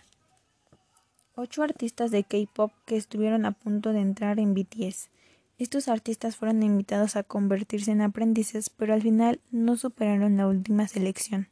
Ocho 1.35 1.63
artistas 1.63 2.11
de 2.11 2.25
K-pop 2.25 2.73
que 2.87 2.97
estuvieron 2.97 3.47
a 3.47 3.53
punto 3.53 3.93
de 3.93 4.01
entrar 4.01 4.39
en 4.39 4.55
BTS. 4.55 5.11
Estos 5.59 5.89
artistas 5.89 6.37
fueron 6.37 6.63
invitados 6.63 7.17
a 7.17 7.23
convertirse 7.23 7.91
en 7.91 8.01
aprendices, 8.01 8.71
pero 8.71 8.95
al 8.95 9.03
final 9.03 9.41
no 9.51 9.77
superaron 9.77 10.37
la 10.37 10.47
última 10.47 10.87
selección. 10.89 11.49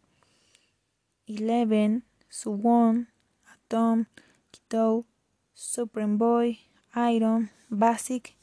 Eleven, 1.26 2.04
Suwon, 2.28 3.08
Atom, 3.46 4.06
Kito, 4.50 5.06
Supreme 5.54 6.16
Boy, 6.16 6.60
Iron, 7.10 7.50
Basic, 7.68 8.34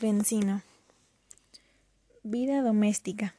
Vencino. 0.00 0.62
Vida 2.22 2.62
doméstica. 2.62 3.34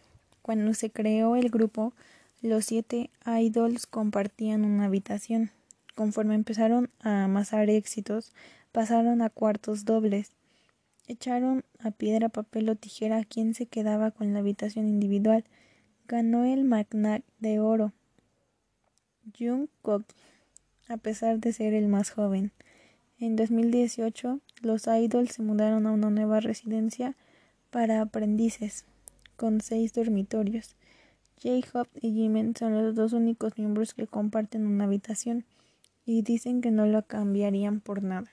Cuando 0.46 0.76
se 0.76 0.92
creó 0.92 1.36
el 1.36 1.50
grupo, 1.50 1.96
los 2.44 2.66
siete 2.66 3.10
idols 3.26 3.88
compartían 3.88 4.64
una 4.64 4.86
habitación. 4.86 5.50
Conforme 5.96 6.36
empezaron 6.36 6.92
a 7.00 7.24
amasar 7.24 7.68
éxitos, 7.72 8.32
pasaron 8.72 9.24
a 9.24 9.32
cuartos 9.32 9.86
dobles. 9.86 10.34
Echaron 11.08 11.66
a 11.80 11.90
piedra, 11.90 12.30
papel 12.30 12.70
o 12.70 12.76
tijera 12.76 13.18
a 13.18 13.24
quien 13.24 13.56
se 13.56 13.66
quedaba 13.66 14.12
con 14.12 14.34
la 14.34 14.40
habitación 14.42 14.88
individual. 14.88 15.46
Ganó 16.08 16.46
el 16.46 16.64
Magnac 16.64 17.24
de 17.40 17.60
Oro. 17.60 17.92
Jungkook, 19.36 20.06
a 20.88 20.98
pesar 20.98 21.40
de 21.40 21.54
ser 21.54 21.74
el 21.74 21.88
más 21.88 22.12
joven. 22.12 22.52
En 23.18 23.36
2018, 23.36 24.42
los 24.62 24.86
idols 24.86 25.32
se 25.32 25.42
mudaron 25.42 25.88
a 25.88 25.92
una 25.92 26.12
nueva 26.12 26.40
residencia 26.40 27.16
para 27.72 28.00
aprendices, 28.00 28.86
con 29.36 29.62
seis 29.62 29.94
dormitorios. 29.94 30.76
J-Hope 31.42 32.00
y 32.02 32.14
Jimin 32.14 32.56
son 32.56 32.74
los 32.74 32.96
dos 32.96 33.14
únicos 33.14 33.58
miembros 33.58 33.94
que 33.94 34.08
comparten 34.08 34.66
una 34.66 34.86
habitación 34.86 35.46
y 36.06 36.22
dicen 36.22 36.62
que 36.62 36.72
no 36.72 36.86
lo 36.86 37.04
cambiarían 37.04 37.82
por 37.82 38.04
nada. 38.04 38.32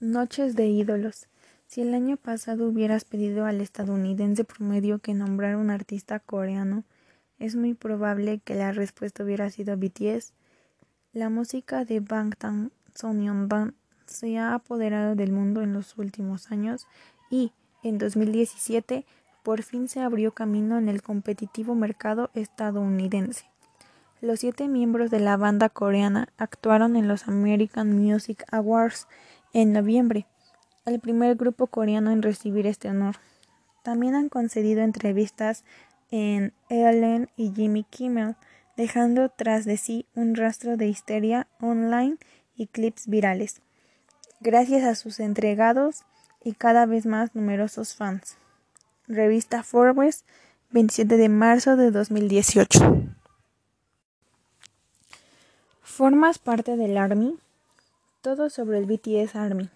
Noches 0.00 0.56
de 0.56 0.66
ídolos. 0.66 1.28
Si 1.66 1.80
el 1.80 1.94
año 1.94 2.16
pasado 2.16 2.68
hubieras 2.68 3.04
pedido 3.04 3.46
al 3.46 3.60
estadounidense 3.60 4.44
promedio 4.44 4.98
que 4.98 5.14
nombrara 5.14 5.56
un 5.56 5.70
artista 5.70 6.18
coreano, 6.20 6.84
es 7.38 7.56
muy 7.56 7.74
probable 7.74 8.40
que 8.40 8.54
la 8.54 8.72
respuesta 8.72 9.24
hubiera 9.24 9.48
sido 9.50 9.76
BTS. 9.76 10.34
La 11.12 11.30
música 11.30 11.84
de 11.84 12.00
Bangtan 12.00 12.72
Sonyeonbang 12.94 13.74
se 14.06 14.38
ha 14.38 14.54
apoderado 14.54 15.14
del 15.14 15.32
mundo 15.32 15.62
en 15.62 15.72
los 15.72 15.96
últimos 15.96 16.50
años 16.50 16.86
y, 17.30 17.52
en 17.82 17.98
2017, 17.98 19.04
por 19.42 19.62
fin 19.62 19.88
se 19.88 20.00
abrió 20.00 20.32
camino 20.32 20.78
en 20.78 20.88
el 20.88 21.02
competitivo 21.02 21.74
mercado 21.74 22.30
estadounidense. 22.34 23.46
Los 24.20 24.40
siete 24.40 24.68
miembros 24.68 25.10
de 25.10 25.18
la 25.18 25.36
banda 25.36 25.68
coreana 25.68 26.28
actuaron 26.38 26.94
en 26.94 27.08
los 27.08 27.26
American 27.26 27.98
Music 27.98 28.44
Awards 28.52 29.08
en 29.52 29.72
noviembre, 29.72 30.26
el 30.84 31.00
primer 31.00 31.36
grupo 31.36 31.66
coreano 31.66 32.10
en 32.10 32.22
recibir 32.22 32.66
este 32.66 32.88
honor. 32.88 33.16
También 33.82 34.14
han 34.14 34.28
concedido 34.28 34.82
entrevistas 34.82 35.64
en 36.10 36.52
Ellen 36.68 37.30
y 37.36 37.52
Jimmy 37.52 37.84
Kimmel, 37.84 38.36
dejando 38.76 39.28
tras 39.28 39.64
de 39.64 39.76
sí 39.76 40.06
un 40.14 40.34
rastro 40.34 40.76
de 40.76 40.86
histeria 40.86 41.48
online 41.60 42.16
y 42.54 42.66
clips 42.66 43.08
virales, 43.08 43.60
gracias 44.40 44.84
a 44.84 44.94
sus 44.94 45.20
entregados 45.20 46.04
y 46.44 46.52
cada 46.52 46.86
vez 46.86 47.06
más 47.06 47.34
numerosos 47.34 47.94
fans. 47.94 48.36
Revista 49.08 49.62
Forbes, 49.62 50.24
27 50.70 51.16
de 51.16 51.28
marzo 51.28 51.76
de 51.76 51.90
2018. 51.90 52.80
¿Formas 55.82 56.38
parte 56.38 56.76
del 56.76 56.96
Army? 56.96 57.36
Todo 58.22 58.48
sobre 58.50 58.78
el 58.78 58.86
BTS 58.86 59.36
Army. 59.36 59.68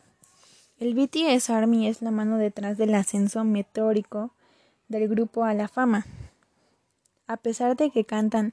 El 0.79 0.95
BTS 0.95 1.51
Army 1.51 1.89
es 1.89 2.03
la 2.03 2.11
mano 2.11 2.39
detrás 2.39 2.79
del 2.79 2.95
ascenso 2.95 3.45
meteórico 3.45 4.31
del 4.89 5.09
grupo 5.09 5.45
a 5.45 5.55
la 5.55 5.69
fama. 5.69 6.07
A 7.27 7.37
pesar 7.37 7.77
de 7.77 7.91
que 7.91 8.05
cantan 8.05 8.53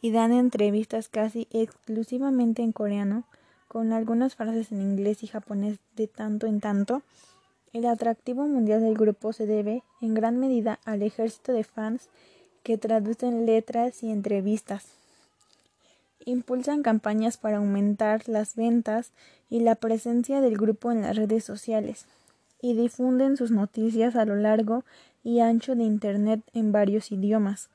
y 0.00 0.10
dan 0.10 0.32
entrevistas 0.32 1.08
casi 1.08 1.46
exclusivamente 1.50 2.62
en 2.62 2.72
coreano, 2.72 3.24
con 3.68 3.92
algunas 3.92 4.36
frases 4.36 4.70
en 4.70 4.80
inglés 4.82 5.22
y 5.22 5.26
japonés 5.26 5.78
de 5.96 6.06
tanto 6.06 6.46
en 6.46 6.60
tanto, 6.60 7.02
el 7.74 7.84
atractivo 7.84 8.46
mundial 8.46 8.80
del 8.80 8.94
grupo 8.94 9.34
se 9.34 9.44
debe, 9.44 9.82
en 10.00 10.14
gran 10.14 10.38
medida, 10.38 10.78
al 10.86 11.02
ejército 11.02 11.52
de 11.52 11.64
fans 11.64 12.08
que 12.62 12.78
traducen 12.78 13.44
letras 13.44 14.02
y 14.02 14.10
entrevistas 14.10 14.94
impulsan 16.24 16.82
campañas 16.82 17.36
para 17.36 17.58
aumentar 17.58 18.28
las 18.28 18.56
ventas 18.56 19.10
y 19.50 19.60
la 19.60 19.74
presencia 19.74 20.40
del 20.40 20.56
grupo 20.56 20.90
en 20.90 21.02
las 21.02 21.16
redes 21.16 21.44
sociales 21.44 22.06
y 22.60 22.74
difunden 22.74 23.36
sus 23.36 23.50
noticias 23.50 24.16
a 24.16 24.24
lo 24.24 24.36
largo 24.36 24.84
y 25.22 25.40
ancho 25.40 25.74
de 25.74 25.84
Internet 25.84 26.40
en 26.54 26.72
varios 26.72 27.12
idiomas. 27.12 27.68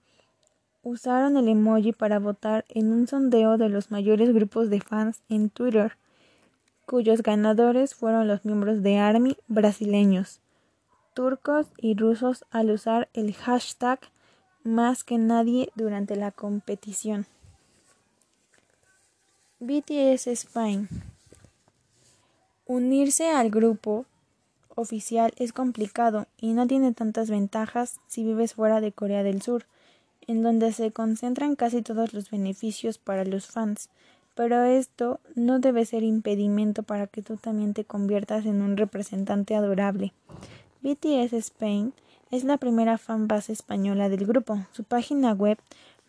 usaron 0.83 1.37
el 1.37 1.49
emoji 1.49 1.93
para 1.93 2.19
votar 2.19 2.65
en 2.69 2.93
un 2.93 3.07
sondeo 3.07 3.59
de 3.59 3.69
los 3.69 3.91
mayores 3.91 4.33
grupos 4.33 4.71
de 4.71 4.81
fans 4.81 5.23
en 5.29 5.51
Twitter, 5.51 5.97
cuyos 6.87 7.23
ganadores 7.23 7.95
fueron 7.95 8.29
los 8.29 8.45
miembros 8.45 8.83
de 8.83 8.99
ARMY 8.99 9.37
brasileños, 9.49 10.41
turcos 11.15 11.69
y 11.79 11.95
rusos 11.95 12.45
al 12.51 12.71
usar 12.71 13.09
el 13.15 13.33
hashtag 13.35 14.01
más 14.65 15.05
que 15.05 15.19
nadie 15.19 15.71
durante 15.75 16.17
la 16.17 16.31
competición. 16.31 17.27
BTS 19.61 20.27
Spain. 20.27 20.89
Unirse 22.67 23.31
al 23.31 23.51
grupo 23.51 24.07
oficial 24.75 25.33
es 25.37 25.53
complicado 25.53 26.27
y 26.37 26.53
no 26.53 26.67
tiene 26.67 26.93
tantas 26.93 27.31
ventajas 27.31 28.01
si 28.09 28.25
vives 28.25 28.55
fuera 28.55 28.81
de 28.81 28.93
Corea 28.93 29.23
del 29.23 29.43
Sur, 29.43 29.67
en 30.27 30.43
donde 30.43 30.73
se 30.73 30.91
concentran 30.91 31.57
casi 31.57 31.83
todos 31.83 32.13
los 32.15 32.31
beneficios 32.31 32.99
para 32.99 33.25
los 33.25 33.47
fans, 33.47 33.91
pero 34.35 34.65
esto 34.65 35.21
no 35.35 35.61
debe 35.61 35.87
ser 35.87 36.03
impedimento 36.03 36.83
para 36.83 37.07
que 37.07 37.23
tú 37.23 37.37
también 37.37 37.75
te 37.75 37.85
conviertas 37.85 38.47
en 38.47 38.63
un 38.63 38.77
representante 38.77 39.55
adorable. 39.55 40.13
BTS 40.85 41.33
Spain 41.33 41.95
es 42.31 42.45
la 42.45 42.59
primera 42.59 42.99
fanbase 42.99 43.55
española 43.55 44.11
del 44.11 44.27
grupo. 44.27 44.67
Su 44.73 44.85
página 44.85 45.33
web 45.33 45.57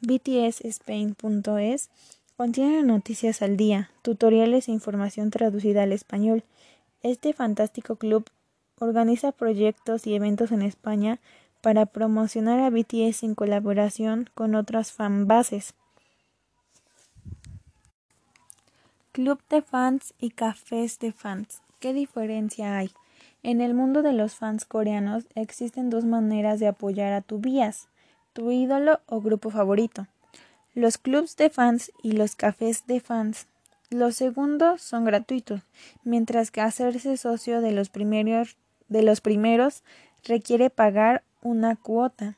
btsspain.es 0.02 1.90
Contiene 2.36 2.84
noticias 2.84 3.42
al 3.42 3.56
día, 3.56 3.90
tutoriales 4.02 4.68
e 4.68 4.74
información 4.74 5.30
traducida 5.32 5.84
al 5.84 5.94
español. 5.94 6.44
Este 7.04 7.32
fantástico 7.32 7.96
club 7.96 8.30
organiza 8.78 9.32
proyectos 9.32 10.06
y 10.08 10.14
eventos 10.14 10.52
en 10.52 10.62
España 10.62 11.20
para 11.62 11.86
promocionar 11.86 12.60
a 12.60 12.70
BTS 12.70 13.24
en 13.24 13.34
colaboración 13.34 14.30
con 14.36 14.56
otras 14.56 14.92
fanbases. 14.92 15.74
Club 19.14 19.40
de 19.50 19.62
fans 19.62 20.14
y 20.20 20.32
cafés 20.32 21.00
de 21.00 21.14
fans. 21.14 21.62
¿Qué 21.80 21.94
diferencia 21.94 22.78
hay? 22.78 22.92
En 23.46 23.62
el 23.62 23.76
mundo 23.76 24.02
de 24.02 24.12
los 24.12 24.34
fans 24.34 24.66
coreanos 24.66 25.26
existen 25.36 25.90
dos 25.90 26.04
maneras 26.04 26.60
de 26.60 26.68
apoyar 26.68 27.14
a 27.14 27.22
tu 27.22 27.38
bias, 27.38 27.88
tu 28.34 28.52
ídolo 28.52 29.00
o 29.06 29.22
grupo 29.22 29.50
favorito 29.50 30.08
los 30.76 30.98
clubs 30.98 31.38
de 31.38 31.50
fans 31.50 31.92
y 32.04 32.12
los 32.12 32.36
cafés 32.36 32.86
de 32.86 33.00
fans. 33.00 33.48
Los 33.90 34.18
segundos 34.18 34.82
son 34.82 35.06
gratuitos, 35.06 35.62
mientras 36.04 36.52
que 36.52 36.60
hacerse 36.60 37.16
socio 37.16 37.62
de 37.62 37.72
los 37.72 37.90
primeros, 37.90 38.58
de 38.90 39.02
los 39.02 39.22
primeros 39.22 39.84
requiere 40.26 40.70
pagar 40.70 41.24
una 41.42 41.78
cuota. 41.78 42.36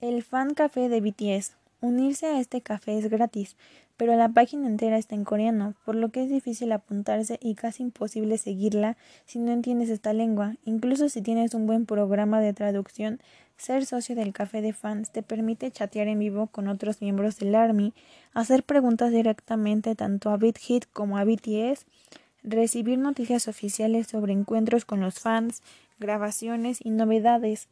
El 0.00 0.22
fan 0.22 0.54
café 0.54 0.88
de 0.88 1.00
BTS. 1.00 1.56
Unirse 1.80 2.26
a 2.26 2.38
este 2.38 2.60
café 2.60 2.96
es 2.96 3.10
gratis, 3.10 3.56
pero 4.02 4.16
la 4.16 4.30
página 4.30 4.66
entera 4.66 4.98
está 4.98 5.14
en 5.14 5.22
coreano, 5.22 5.76
por 5.84 5.94
lo 5.94 6.08
que 6.08 6.24
es 6.24 6.28
difícil 6.28 6.72
apuntarse 6.72 7.38
y 7.40 7.54
casi 7.54 7.84
imposible 7.84 8.36
seguirla 8.36 8.96
si 9.26 9.38
no 9.38 9.52
entiendes 9.52 9.90
esta 9.90 10.12
lengua. 10.12 10.56
Incluso 10.64 11.08
si 11.08 11.22
tienes 11.22 11.54
un 11.54 11.68
buen 11.68 11.86
programa 11.86 12.40
de 12.40 12.52
traducción, 12.52 13.20
ser 13.56 13.86
socio 13.86 14.16
del 14.16 14.32
café 14.32 14.60
de 14.60 14.72
fans 14.72 15.12
te 15.12 15.22
permite 15.22 15.70
chatear 15.70 16.08
en 16.08 16.18
vivo 16.18 16.48
con 16.48 16.66
otros 16.66 17.00
miembros 17.00 17.38
del 17.38 17.54
Army, 17.54 17.94
hacer 18.34 18.64
preguntas 18.64 19.12
directamente 19.12 19.94
tanto 19.94 20.30
a 20.30 20.36
BitHit 20.36 20.86
como 20.92 21.16
a 21.16 21.22
BTS, 21.22 21.86
recibir 22.42 22.98
noticias 22.98 23.46
oficiales 23.46 24.08
sobre 24.08 24.32
encuentros 24.32 24.84
con 24.84 24.98
los 24.98 25.20
fans, 25.20 25.62
grabaciones 26.00 26.80
y 26.82 26.90
novedades, 26.90 27.68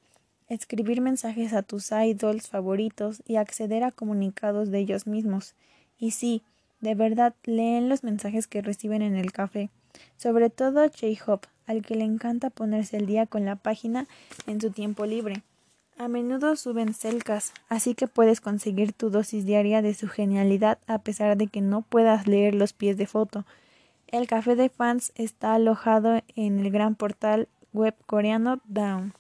escribir 0.49 1.01
mensajes 1.01 1.53
a 1.55 1.62
tus 1.62 1.90
idols 1.90 2.47
favoritos 2.47 3.21
y 3.27 3.35
acceder 3.35 3.83
a 3.83 3.90
comunicados 3.90 4.71
de 4.71 4.79
ellos 4.79 5.09
mismos. 5.09 5.57
Y 6.01 6.13
sí, 6.13 6.43
de 6.81 6.95
verdad 6.95 7.35
leen 7.45 7.89
los 7.89 8.03
mensajes 8.03 8.47
que 8.47 8.63
reciben 8.63 9.03
en 9.03 9.15
el 9.15 9.33
café, 9.33 9.69
sobre 10.17 10.49
todo 10.51 10.89
J-Hop, 10.89 11.43
al 11.67 11.83
que 11.83 11.95
le 11.95 12.05
encanta 12.05 12.51
ponerse 12.51 12.97
al 12.97 13.07
día 13.07 13.27
con 13.27 13.45
la 13.45 13.57
página 13.57 14.09
en 14.47 14.61
su 14.61 14.71
tiempo 14.71 15.07
libre. 15.07 15.43
A 15.99 16.09
menudo 16.09 16.57
suben 16.57 16.95
celcas, 16.95 17.53
así 17.69 17.95
que 17.95 18.07
puedes 18.07 18.41
conseguir 18.41 18.95
tu 18.95 19.11
dosis 19.11 19.45
diaria 19.45 19.83
de 19.83 19.93
su 19.93 20.09
genialidad 20.09 20.79
a 20.87 20.99
pesar 21.01 21.37
de 21.37 21.47
que 21.47 21.61
no 21.61 21.83
puedas 21.83 22.27
leer 22.27 22.55
los 22.55 22.73
pies 22.73 22.97
de 22.97 23.07
foto. 23.07 23.45
El 24.07 24.27
café 24.27 24.57
de 24.57 24.71
fans 24.71 25.13
está 25.15 25.55
alojado 25.55 26.23
en 26.35 26.59
el 26.59 26.71
gran 26.71 26.95
portal 26.95 27.49
web 27.75 27.95
coreano 28.07 28.61
Down. 28.65 29.13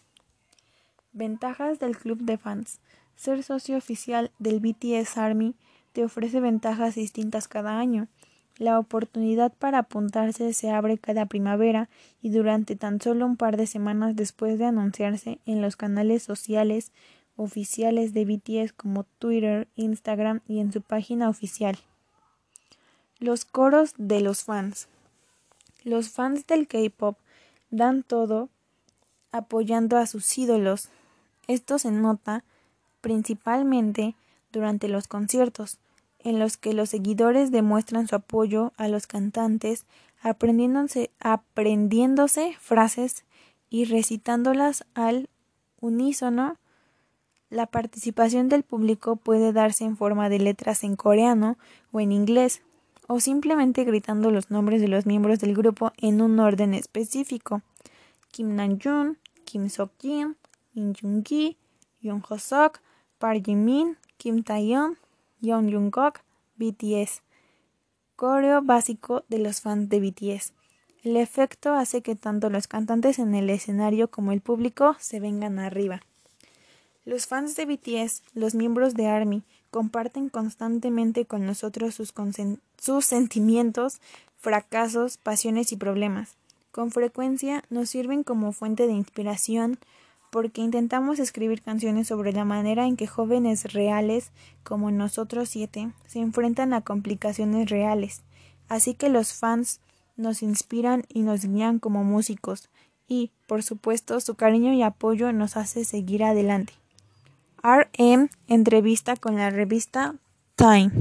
Ventajas 1.12 1.78
del 1.78 1.98
club 1.98 2.20
de 2.22 2.38
fans. 2.38 2.80
Ser 3.14 3.42
socio 3.42 3.76
oficial 3.76 4.30
del 4.38 4.60
BTS 4.60 5.18
Army 5.18 5.54
te 5.92 6.04
ofrece 6.04 6.40
ventajas 6.40 6.94
distintas 6.94 7.48
cada 7.48 7.78
año. 7.78 8.08
La 8.58 8.78
oportunidad 8.78 9.52
para 9.52 9.78
apuntarse 9.78 10.52
se 10.52 10.70
abre 10.70 10.98
cada 10.98 11.26
primavera 11.26 11.88
y 12.20 12.30
durante 12.30 12.76
tan 12.76 13.00
solo 13.00 13.24
un 13.24 13.36
par 13.36 13.56
de 13.56 13.66
semanas 13.66 14.16
después 14.16 14.58
de 14.58 14.66
anunciarse 14.66 15.38
en 15.46 15.62
los 15.62 15.76
canales 15.76 16.22
sociales 16.22 16.92
oficiales 17.36 18.12
de 18.12 18.24
BTS 18.26 18.72
como 18.74 19.04
Twitter, 19.18 19.66
Instagram 19.76 20.40
y 20.46 20.60
en 20.60 20.72
su 20.72 20.82
página 20.82 21.28
oficial. 21.28 21.78
Los 23.18 23.44
coros 23.44 23.94
de 23.96 24.20
los 24.20 24.44
fans. 24.44 24.88
Los 25.82 26.10
fans 26.10 26.46
del 26.46 26.66
K-pop 26.66 27.16
dan 27.70 28.02
todo 28.02 28.50
apoyando 29.32 29.96
a 29.96 30.06
sus 30.06 30.36
ídolos. 30.36 30.90
Esto 31.46 31.78
se 31.78 31.90
nota 31.90 32.44
principalmente 33.00 34.14
durante 34.52 34.88
los 34.88 35.08
conciertos, 35.08 35.78
en 36.18 36.38
los 36.38 36.56
que 36.56 36.74
los 36.74 36.90
seguidores 36.90 37.50
demuestran 37.50 38.08
su 38.08 38.16
apoyo 38.16 38.72
a 38.76 38.88
los 38.88 39.06
cantantes, 39.06 39.84
aprendiéndose, 40.22 41.10
aprendiéndose 41.18 42.54
frases 42.60 43.24
y 43.70 43.84
recitándolas 43.84 44.84
al 44.94 45.28
unísono. 45.80 46.56
La 47.48 47.66
participación 47.66 48.48
del 48.48 48.62
público 48.62 49.16
puede 49.16 49.52
darse 49.52 49.84
en 49.84 49.96
forma 49.96 50.28
de 50.28 50.38
letras 50.38 50.84
en 50.84 50.96
coreano 50.96 51.56
o 51.90 52.00
en 52.00 52.12
inglés, 52.12 52.62
o 53.08 53.18
simplemente 53.18 53.82
gritando 53.84 54.30
los 54.30 54.50
nombres 54.50 54.80
de 54.80 54.88
los 54.88 55.04
miembros 55.04 55.40
del 55.40 55.54
grupo 55.56 55.92
en 55.96 56.20
un 56.20 56.38
orden 56.38 56.74
específico. 56.74 57.62
Kim 58.30 58.54
Namjoon, 58.54 59.18
Kim 59.44 59.68
Seok-jin, 59.68 60.36
Min 60.74 60.94
Jung-gi, 60.94 61.56
Yoon 62.00 62.22
Ho-sok, 62.28 62.80
Park 63.18 63.42
Ji-min, 63.42 63.96
Kim 64.20 64.42
Taeyeon, 64.42 64.98
Yoon 65.40 65.72
Jungkook, 65.72 66.20
BTS. 66.58 67.22
Coreo 68.16 68.60
básico 68.60 69.24
de 69.30 69.38
los 69.38 69.62
fans 69.62 69.88
de 69.88 69.98
BTS. 69.98 70.52
El 71.02 71.16
efecto 71.16 71.72
hace 71.72 72.02
que 72.02 72.16
tanto 72.16 72.50
los 72.50 72.68
cantantes 72.68 73.18
en 73.18 73.34
el 73.34 73.48
escenario 73.48 74.10
como 74.10 74.32
el 74.32 74.42
público 74.42 74.94
se 75.00 75.20
vengan 75.20 75.58
arriba. 75.58 76.02
Los 77.06 77.26
fans 77.26 77.56
de 77.56 77.64
BTS, 77.64 78.22
los 78.34 78.54
miembros 78.54 78.92
de 78.92 79.06
ARMY, 79.06 79.42
comparten 79.70 80.28
constantemente 80.28 81.24
con 81.24 81.46
nosotros 81.46 81.94
sus 81.94 83.04
sentimientos, 83.06 84.02
fracasos, 84.36 85.16
pasiones 85.16 85.72
y 85.72 85.76
problemas. 85.76 86.34
Con 86.72 86.90
frecuencia 86.90 87.64
nos 87.70 87.88
sirven 87.88 88.22
como 88.22 88.52
fuente 88.52 88.86
de 88.86 88.92
inspiración 88.92 89.78
porque 90.30 90.62
intentamos 90.62 91.18
escribir 91.18 91.62
canciones 91.62 92.08
sobre 92.08 92.32
la 92.32 92.44
manera 92.44 92.86
en 92.86 92.96
que 92.96 93.06
jóvenes 93.06 93.72
reales, 93.72 94.30
como 94.62 94.90
nosotros 94.90 95.48
siete, 95.48 95.90
se 96.06 96.20
enfrentan 96.20 96.72
a 96.72 96.80
complicaciones 96.80 97.68
reales. 97.68 98.22
Así 98.68 98.94
que 98.94 99.08
los 99.08 99.34
fans 99.34 99.80
nos 100.16 100.42
inspiran 100.42 101.04
y 101.08 101.22
nos 101.22 101.44
guían 101.44 101.78
como 101.78 102.04
músicos, 102.04 102.68
y, 103.08 103.32
por 103.48 103.64
supuesto, 103.64 104.20
su 104.20 104.36
cariño 104.36 104.72
y 104.72 104.82
apoyo 104.82 105.32
nos 105.32 105.56
hace 105.56 105.84
seguir 105.84 106.22
adelante. 106.22 106.74
RM 107.62 108.30
entrevista 108.46 109.16
con 109.16 109.36
la 109.36 109.50
revista 109.50 110.14
Time. 110.54 110.92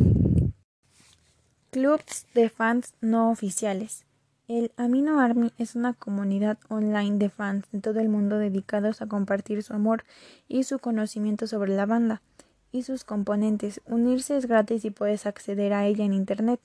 Clubs 1.69 2.25
de 2.33 2.49
fans 2.49 2.93
no 2.99 3.29
oficiales. 3.29 4.05
El 4.49 4.71
Amino 4.77 5.19
Army 5.19 5.53
es 5.59 5.75
una 5.75 5.93
comunidad 5.93 6.57
online 6.69 7.19
de 7.19 7.29
fans 7.29 7.67
de 7.71 7.81
todo 7.81 7.99
el 7.99 8.09
mundo 8.09 8.39
dedicados 8.39 8.99
a 8.99 9.05
compartir 9.05 9.61
su 9.61 9.73
amor 9.73 10.05
y 10.47 10.63
su 10.63 10.79
conocimiento 10.79 11.45
sobre 11.45 11.75
la 11.75 11.85
banda 11.85 12.23
y 12.71 12.81
sus 12.81 13.03
componentes. 13.03 13.79
Unirse 13.85 14.35
es 14.35 14.47
gratis 14.47 14.85
y 14.85 14.89
puedes 14.89 15.27
acceder 15.27 15.71
a 15.71 15.85
ella 15.85 16.03
en 16.03 16.13
Internet 16.13 16.59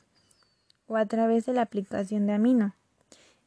o 0.87 0.97
a 0.97 1.05
través 1.05 1.45
de 1.45 1.53
la 1.53 1.61
aplicación 1.61 2.27
de 2.27 2.33
Amino. 2.33 2.75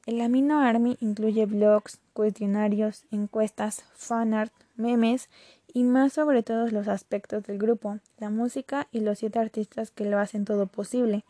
El 0.06 0.22
Amino 0.22 0.60
Army 0.60 0.98
incluye 1.00 1.48
blogs, 1.48 2.00
cuestionarios, 2.14 3.06
encuestas, 3.10 3.86
fanart, 3.96 4.54
memes 4.76 5.30
y 5.74 5.84
más 5.84 6.14
sobre 6.14 6.44
todos 6.44 6.72
los 6.72 6.88
aspectos 6.88 7.42
del 7.46 7.58
grupo, 7.58 7.98
la 8.20 8.30
música 8.30 8.88
y 8.92 9.00
los 9.00 9.18
siete 9.18 9.40
artistas 9.40 9.90
que 9.90 10.06
lo 10.06 10.20
hacen 10.20 10.46
todo 10.46 10.68
posible. 10.68 11.26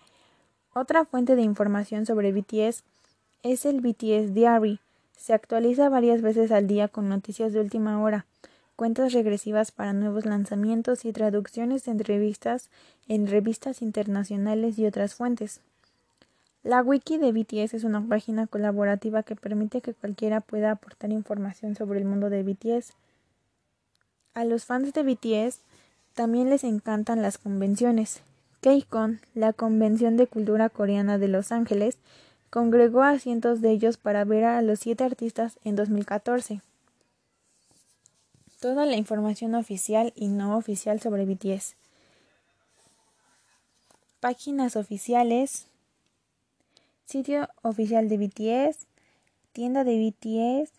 Otra 0.73 1.05
fuente 1.05 1.37
de 1.37 1.41
información 1.43 2.05
sobre 2.05 2.33
BTS 2.33 2.83
es 3.43 3.65
el 3.65 3.81
BTS 3.81 4.33
Diary. 4.33 4.79
Se 5.17 5.33
actualiza 5.33 5.89
varias 5.89 6.21
veces 6.21 6.51
al 6.51 6.67
día 6.67 6.87
con 6.87 7.09
noticias 7.09 7.53
de 7.53 7.59
última 7.59 8.01
hora, 8.01 8.25
cuentas 8.75 9.13
regresivas 9.13 9.71
para 9.71 9.93
nuevos 9.93 10.25
lanzamientos 10.25 11.05
y 11.05 11.11
traducciones 11.11 11.85
de 11.85 11.91
entrevistas 11.91 12.69
en 13.07 13.27
revistas 13.27 13.81
internacionales 13.81 14.77
y 14.77 14.85
otras 14.85 15.15
fuentes. 15.15 15.61
La 16.63 16.81
wiki 16.81 17.17
de 17.17 17.31
BTS 17.31 17.75
es 17.75 17.83
una 17.83 18.05
página 18.05 18.45
colaborativa 18.45 19.23
que 19.23 19.35
permite 19.35 19.81
que 19.81 19.93
cualquiera 19.93 20.41
pueda 20.41 20.71
aportar 20.71 21.11
información 21.11 21.75
sobre 21.75 21.99
el 21.99 22.05
mundo 22.05 22.29
de 22.29 22.43
BTS. 22.43 22.93
A 24.33 24.43
los 24.43 24.65
fans 24.65 24.93
de 24.93 25.03
BTS 25.03 25.61
también 26.13 26.49
les 26.49 26.63
encantan 26.63 27.21
las 27.21 27.37
convenciones. 27.37 28.21
KCON, 28.61 29.21
la 29.33 29.53
Convención 29.53 30.17
de 30.17 30.27
Cultura 30.27 30.69
Coreana 30.69 31.17
de 31.17 31.27
Los 31.27 31.51
Ángeles, 31.51 31.97
congregó 32.49 33.03
a 33.03 33.19
cientos 33.19 33.61
de 33.61 33.71
ellos 33.71 33.97
para 33.97 34.23
ver 34.23 34.45
a 34.45 34.61
los 34.61 34.79
siete 34.79 35.03
artistas 35.03 35.59
en 35.63 35.75
2014. 35.75 36.61
Toda 38.59 38.85
la 38.85 38.95
información 38.95 39.55
oficial 39.55 40.13
y 40.15 40.27
no 40.27 40.57
oficial 40.57 40.99
sobre 40.99 41.25
BTS. 41.25 41.75
Páginas 44.19 44.75
oficiales. 44.75 45.67
Sitio 47.05 47.49
oficial 47.61 48.09
de 48.09 48.17
BTS. 48.17 48.87
Tienda 49.51 49.83
de 49.83 50.11
BTS. 50.11 50.71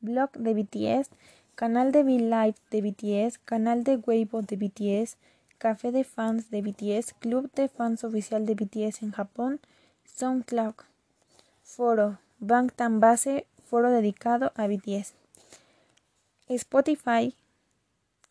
Blog 0.00 0.30
de 0.32 0.54
BTS 0.54 1.10
canal 1.56 1.90
de 1.90 2.04
V-Live 2.04 2.56
de 2.70 2.82
BTS, 2.82 3.38
canal 3.38 3.82
de 3.82 3.96
Weibo 3.96 4.42
de 4.42 4.56
BTS, 4.56 5.16
café 5.56 5.90
de 5.90 6.04
fans 6.04 6.50
de 6.50 6.60
BTS, 6.60 7.14
club 7.14 7.50
de 7.54 7.68
fans 7.68 8.04
oficial 8.04 8.44
de 8.44 8.54
BTS 8.54 9.02
en 9.02 9.10
Japón, 9.10 9.58
SoundCloud, 10.16 10.76
foro, 11.62 12.18
Bangtan 12.38 13.00
Base, 13.00 13.46
foro 13.68 13.90
dedicado 13.90 14.50
a 14.54 14.66
BTS. 14.66 15.12
Spotify. 16.48 17.34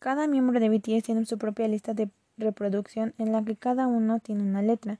Cada 0.00 0.26
miembro 0.26 0.58
de 0.58 0.68
BTS 0.68 1.04
tiene 1.04 1.26
su 1.26 1.38
propia 1.38 1.68
lista 1.68 1.94
de 1.94 2.08
reproducción 2.38 3.14
en 3.18 3.30
la 3.30 3.44
que 3.44 3.54
cada 3.54 3.86
uno 3.86 4.18
tiene 4.18 4.42
una 4.42 4.62
letra. 4.62 4.98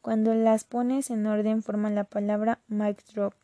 Cuando 0.00 0.32
las 0.32 0.62
pones 0.62 1.10
en 1.10 1.26
orden 1.26 1.64
forman 1.64 1.96
la 1.96 2.04
palabra 2.04 2.60
mic 2.68 3.04
drop. 3.12 3.34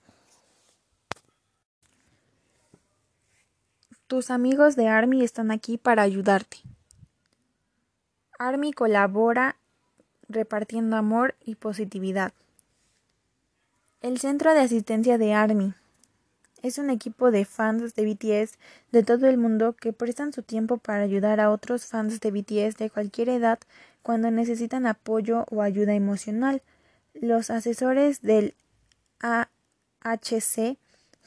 Tus 4.06 4.30
amigos 4.30 4.76
de 4.76 4.86
Army 4.86 5.24
están 5.24 5.50
aquí 5.50 5.78
para 5.78 6.02
ayudarte. 6.02 6.58
Army 8.38 8.72
colabora 8.72 9.56
repartiendo 10.28 10.96
amor 10.96 11.34
y 11.44 11.56
positividad. 11.56 12.32
El 14.04 14.18
Centro 14.18 14.52
de 14.52 14.60
Asistencia 14.60 15.16
de 15.16 15.32
Army 15.32 15.72
es 16.62 16.76
un 16.76 16.90
equipo 16.90 17.30
de 17.30 17.46
fans 17.46 17.94
de 17.94 18.04
BTS 18.04 18.58
de 18.92 19.02
todo 19.02 19.26
el 19.28 19.38
mundo 19.38 19.72
que 19.72 19.94
prestan 19.94 20.30
su 20.34 20.42
tiempo 20.42 20.76
para 20.76 21.04
ayudar 21.04 21.40
a 21.40 21.50
otros 21.50 21.86
fans 21.86 22.20
de 22.20 22.30
BTS 22.30 22.76
de 22.76 22.90
cualquier 22.90 23.30
edad 23.30 23.58
cuando 24.02 24.30
necesitan 24.30 24.84
apoyo 24.86 25.46
o 25.50 25.62
ayuda 25.62 25.94
emocional. 25.94 26.60
Los 27.14 27.48
asesores 27.48 28.20
del 28.20 28.52
AHC 29.20 30.76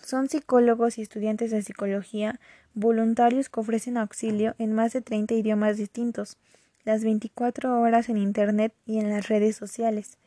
son 0.04 0.30
psicólogos 0.30 1.00
y 1.00 1.02
estudiantes 1.02 1.50
de 1.50 1.64
psicología 1.64 2.40
voluntarios 2.76 3.50
que 3.50 3.60
ofrecen 3.60 3.98
auxilio 3.98 4.54
en 4.60 4.74
más 4.74 4.94
de 4.94 5.02
30 5.02 5.34
idiomas 5.34 5.78
distintos, 5.78 6.38
las 6.84 7.04
24 7.04 7.82
horas 7.82 8.08
en 8.10 8.18
Internet 8.18 8.72
y 8.86 9.00
en 9.00 9.10
las 9.10 9.30
redes 9.30 9.56
sociales. 9.56 10.20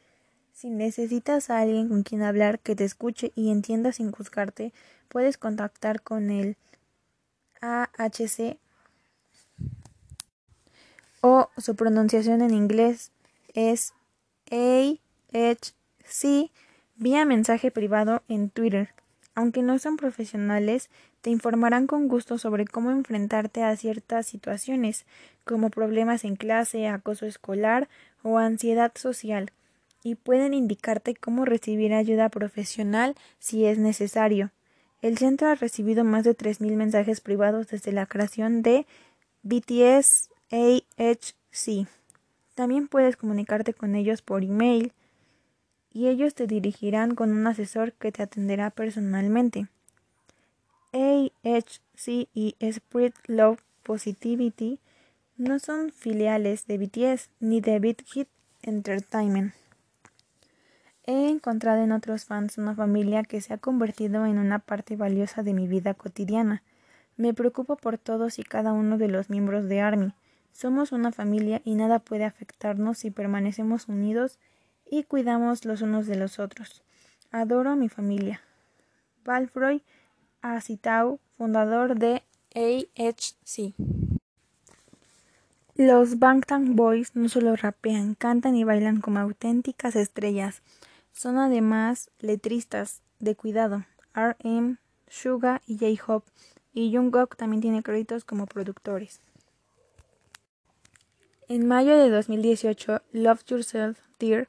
Si 0.55 0.71
necesitas 0.71 1.51
a 1.51 1.61
alguien 1.61 1.89
con 1.89 2.03
quien 2.03 2.23
hablar 2.23 2.59
que 2.59 2.77
te 2.77 2.85
escuche 2.85 3.33
y 3.35 3.51
entienda 3.51 3.93
sin 3.93 4.13
juzgarte, 4.13 4.73
puedes 5.09 5.39
contactar 5.39 6.03
con 6.03 6.31
el 6.31 6.57
AHC 7.61 8.59
o 11.21 11.51
su 11.59 11.77
pronunciación 11.77 12.43
en 12.43 12.55
inglés 12.55 13.13
es 13.55 13.93
AHC 14.51 16.51
vía 16.97 17.25
mensaje 17.25 17.71
privado 17.71 18.23
en 18.29 18.51
Twitter. 18.51 18.91
Aunque 19.35 19.63
no 19.63 19.79
son 19.79 19.97
profesionales, 19.97 20.91
te 21.21 21.31
informarán 21.31 21.87
con 21.87 22.09
gusto 22.09 22.39
sobre 22.39 22.67
cómo 22.67 22.91
enfrentarte 22.91 23.63
a 23.63 23.77
ciertas 23.77 24.27
situaciones, 24.27 25.07
como 25.45 25.71
problemas 25.71 26.25
en 26.25 26.37
clase, 26.37 26.89
acoso 26.89 27.27
escolar 27.27 27.89
o 28.23 28.39
ansiedad 28.39 28.93
social 28.95 29.53
y 30.03 30.15
pueden 30.15 30.55
indicarte 30.55 31.15
cómo 31.15 31.45
recibir 31.45 31.95
ayuda 31.95 32.29
profesional 32.29 33.15
si 33.39 33.67
es 33.67 33.79
necesario. 33.79 34.51
El 35.03 35.19
centro 35.19 35.49
ha 35.49 35.55
recibido 35.55 36.05
más 36.05 36.25
de 36.25 36.37
3.000 36.37 36.77
mensajes 36.77 37.21
privados 37.21 37.69
desde 37.69 37.93
la 37.93 38.07
creación 38.07 38.63
de 38.63 38.87
BTS 39.43 40.29
AHC. 40.51 41.87
También 42.55 42.89
puedes 42.89 43.17
comunicarte 43.17 43.73
con 43.73 43.95
ellos 43.95 44.21
por 44.21 44.45
email 44.45 44.93
y 45.93 46.09
ellos 46.09 46.35
te 46.35 46.47
dirigirán 46.47 47.15
con 47.15 47.33
un 47.33 47.47
asesor 47.47 47.93
que 47.93 48.13
te 48.13 48.23
atenderá 48.23 48.71
personalmente. 48.71 49.69
AHC 50.93 52.29
y 52.35 52.57
Spread 52.61 53.13
Love 53.27 53.61
Positivity 53.83 54.79
no 55.37 55.59
son 55.59 55.91
filiales 55.93 56.67
de 56.67 56.79
BTS 56.79 57.31
ni 57.41 57.61
de 57.61 57.79
Big 57.79 58.05
Hit 58.05 58.29
Entertainment. 58.63 59.55
He 61.13 61.29
encontrado 61.29 61.83
en 61.83 61.91
otros 61.91 62.25
fans 62.25 62.57
una 62.57 62.77
familia 62.77 63.25
que 63.25 63.41
se 63.41 63.53
ha 63.53 63.59
convertido 63.59 64.27
en 64.27 64.39
una 64.39 64.61
parte 64.61 64.95
valiosa 64.95 65.43
de 65.43 65.55
mi 65.55 65.67
vida 65.67 65.93
cotidiana. 65.93 66.63
Me 67.17 67.35
preocupo 67.35 67.75
por 67.75 67.99
todos 67.99 68.39
y 68.39 68.45
cada 68.45 68.73
uno 68.73 68.97
de 68.97 69.09
los 69.09 69.29
miembros 69.29 69.69
de 69.69 69.81
ARMY. 69.81 70.13
Somos 70.53 70.93
una 70.93 71.11
familia 71.11 71.63
y 71.65 71.75
nada 71.75 71.99
puede 71.99 72.27
afectarnos 72.27 72.99
si 72.99 73.11
permanecemos 73.11 73.89
unidos 73.89 74.39
y 74.89 75.03
cuidamos 75.03 75.65
los 75.65 75.83
unos 75.83 76.07
de 76.07 76.15
los 76.15 76.39
otros. 76.39 76.85
Adoro 77.33 77.71
a 77.71 77.77
mi 77.77 77.89
familia. 77.89 78.41
Valfroy 79.25 79.83
Asitau, 80.43 81.19
fundador 81.37 81.99
de 81.99 82.23
AHC. 82.55 83.75
Los 85.75 86.21
Bangtan 86.21 86.77
Boys 86.77 87.17
no 87.17 87.29
solo 87.29 87.57
rapean, 87.57 88.15
cantan 88.15 88.55
y 88.55 88.63
bailan 88.63 89.01
como 89.01 89.19
auténticas 89.19 89.97
estrellas. 89.97 90.63
Son 91.13 91.39
además 91.39 92.11
letristas 92.19 93.03
de 93.19 93.35
cuidado. 93.35 93.85
RM, 94.15 94.79
Suga 95.09 95.63
y 95.67 95.79
J-Hope 95.79 96.31
y 96.73 96.95
Jungkook 96.95 97.37
también 97.37 97.61
tiene 97.61 97.83
créditos 97.83 98.25
como 98.25 98.47
productores. 98.47 99.21
En 101.49 101.67
mayo 101.67 101.97
de 101.97 102.11
2018, 102.11 103.03
Love 103.13 103.45
Yourself, 103.45 103.99
Dear, 104.21 104.49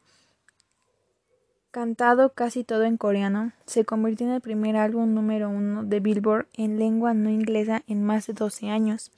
cantado 1.72 2.34
casi 2.34 2.64
todo 2.64 2.84
en 2.84 2.98
coreano, 2.98 3.54
se 3.66 3.86
convirtió 3.86 4.28
en 4.28 4.34
el 4.34 4.42
primer 4.42 4.76
álbum 4.76 5.14
número 5.14 5.50
uno 5.50 5.84
de 5.84 6.00
Billboard 6.00 6.48
en 6.54 6.78
lengua 6.78 7.14
no 7.14 7.30
inglesa 7.30 7.82
en 7.88 8.04
más 8.04 8.28
de 8.28 8.34
12 8.34 8.70
años. 8.70 9.12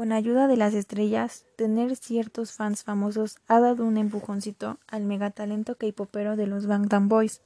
Con 0.00 0.12
ayuda 0.12 0.48
de 0.48 0.56
las 0.56 0.72
estrellas, 0.72 1.44
tener 1.56 1.94
ciertos 1.94 2.52
fans 2.52 2.84
famosos 2.84 3.36
ha 3.48 3.60
dado 3.60 3.84
un 3.84 3.98
empujoncito 3.98 4.78
al 4.88 5.04
megatalento 5.04 5.74
K-popero 5.74 6.36
de 6.36 6.46
los 6.46 6.66
Bangtan 6.66 7.10
Boys. 7.10 7.42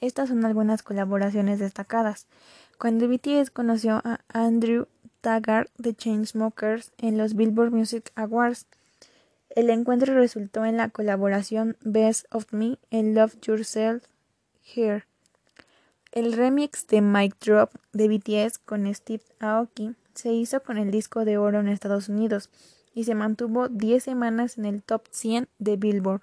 Estas 0.00 0.30
son 0.30 0.46
algunas 0.46 0.82
colaboraciones 0.82 1.58
destacadas. 1.58 2.26
Cuando 2.78 3.06
BTS 3.06 3.50
conoció 3.50 4.00
a 4.02 4.20
Andrew 4.28 4.86
Taggart 5.20 5.70
de 5.76 5.94
Chainsmokers 5.94 6.90
en 6.96 7.18
los 7.18 7.34
Billboard 7.34 7.72
Music 7.72 8.12
Awards, 8.14 8.64
el 9.50 9.68
encuentro 9.68 10.14
resultó 10.14 10.64
en 10.64 10.78
la 10.78 10.88
colaboración 10.88 11.76
Best 11.82 12.24
of 12.34 12.50
Me 12.50 12.78
en 12.90 13.14
Love 13.14 13.36
Yourself 13.42 14.04
Here. 14.74 15.04
El 16.12 16.32
remix 16.32 16.86
de 16.86 17.02
Mic 17.02 17.38
Drop 17.40 17.74
de 17.92 18.08
BTS 18.08 18.56
con 18.56 18.86
Steve 18.94 19.24
Aoki 19.38 19.94
se 20.14 20.32
hizo 20.32 20.62
con 20.62 20.78
el 20.78 20.90
disco 20.90 21.24
de 21.24 21.38
oro 21.38 21.60
en 21.60 21.68
Estados 21.68 22.08
Unidos 22.08 22.50
y 22.94 23.04
se 23.04 23.14
mantuvo 23.14 23.68
10 23.68 24.02
semanas 24.02 24.56
en 24.58 24.64
el 24.64 24.82
top 24.82 25.02
100 25.10 25.48
de 25.58 25.76
Billboard. 25.76 26.22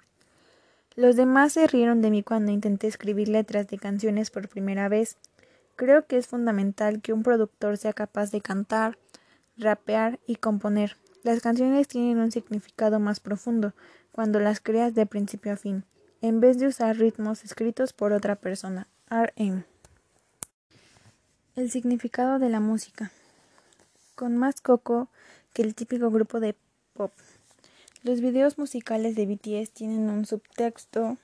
Los 0.94 1.16
demás 1.16 1.54
se 1.54 1.66
rieron 1.66 2.02
de 2.02 2.10
mí 2.10 2.22
cuando 2.22 2.52
intenté 2.52 2.86
escribir 2.86 3.28
letras 3.28 3.68
de 3.68 3.78
canciones 3.78 4.30
por 4.30 4.48
primera 4.48 4.88
vez. 4.88 5.16
Creo 5.76 6.06
que 6.06 6.18
es 6.18 6.26
fundamental 6.26 7.00
que 7.00 7.12
un 7.12 7.22
productor 7.22 7.78
sea 7.78 7.92
capaz 7.92 8.30
de 8.30 8.40
cantar, 8.40 8.98
rapear 9.56 10.20
y 10.26 10.36
componer. 10.36 10.96
Las 11.22 11.40
canciones 11.40 11.88
tienen 11.88 12.18
un 12.18 12.30
significado 12.30 13.00
más 13.00 13.20
profundo 13.20 13.72
cuando 14.10 14.40
las 14.40 14.60
creas 14.60 14.94
de 14.94 15.06
principio 15.06 15.52
a 15.52 15.56
fin, 15.56 15.84
en 16.20 16.40
vez 16.40 16.58
de 16.58 16.66
usar 16.66 16.96
ritmos 16.96 17.44
escritos 17.44 17.92
por 17.92 18.12
otra 18.12 18.36
persona. 18.36 18.88
RM. 19.08 19.64
El 21.54 21.70
significado 21.70 22.38
de 22.38 22.48
la 22.48 22.60
música 22.60 23.12
con 24.22 24.36
más 24.36 24.60
coco 24.60 25.08
que 25.52 25.62
el 25.62 25.74
típico 25.74 26.08
grupo 26.12 26.38
de 26.38 26.54
pop. 26.92 27.10
Los 28.04 28.20
videos 28.20 28.56
musicales 28.56 29.16
de 29.16 29.26
BTS 29.26 29.72
tienen 29.72 30.08
un 30.10 30.26
subtexto 30.26 31.16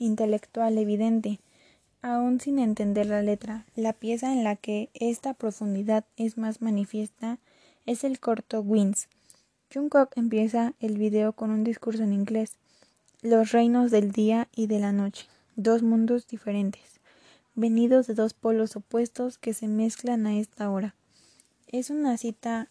intelectual 0.00 0.76
evidente, 0.76 1.38
aún 2.02 2.40
sin 2.40 2.58
entender 2.58 3.06
la 3.06 3.22
letra. 3.22 3.66
La 3.76 3.92
pieza 3.92 4.32
en 4.32 4.42
la 4.42 4.56
que 4.56 4.88
esta 4.94 5.32
profundidad 5.32 6.04
es 6.16 6.38
más 6.38 6.60
manifiesta 6.60 7.38
es 7.86 8.02
el 8.02 8.18
corto 8.18 8.62
Wings. 8.62 9.06
Jungkook 9.72 10.16
empieza 10.16 10.74
el 10.80 10.98
video 10.98 11.32
con 11.32 11.52
un 11.52 11.62
discurso 11.62 12.02
en 12.02 12.12
inglés. 12.12 12.56
Los 13.22 13.52
reinos 13.52 13.92
del 13.92 14.10
día 14.10 14.48
y 14.56 14.66
de 14.66 14.80
la 14.80 14.90
noche, 14.90 15.28
dos 15.54 15.84
mundos 15.84 16.26
diferentes, 16.26 16.98
venidos 17.54 18.08
de 18.08 18.14
dos 18.14 18.34
polos 18.34 18.74
opuestos 18.74 19.38
que 19.38 19.54
se 19.54 19.68
mezclan 19.68 20.26
a 20.26 20.36
esta 20.36 20.68
hora 20.68 20.96
es 21.72 21.90
una 21.90 22.16
cita 22.16 22.68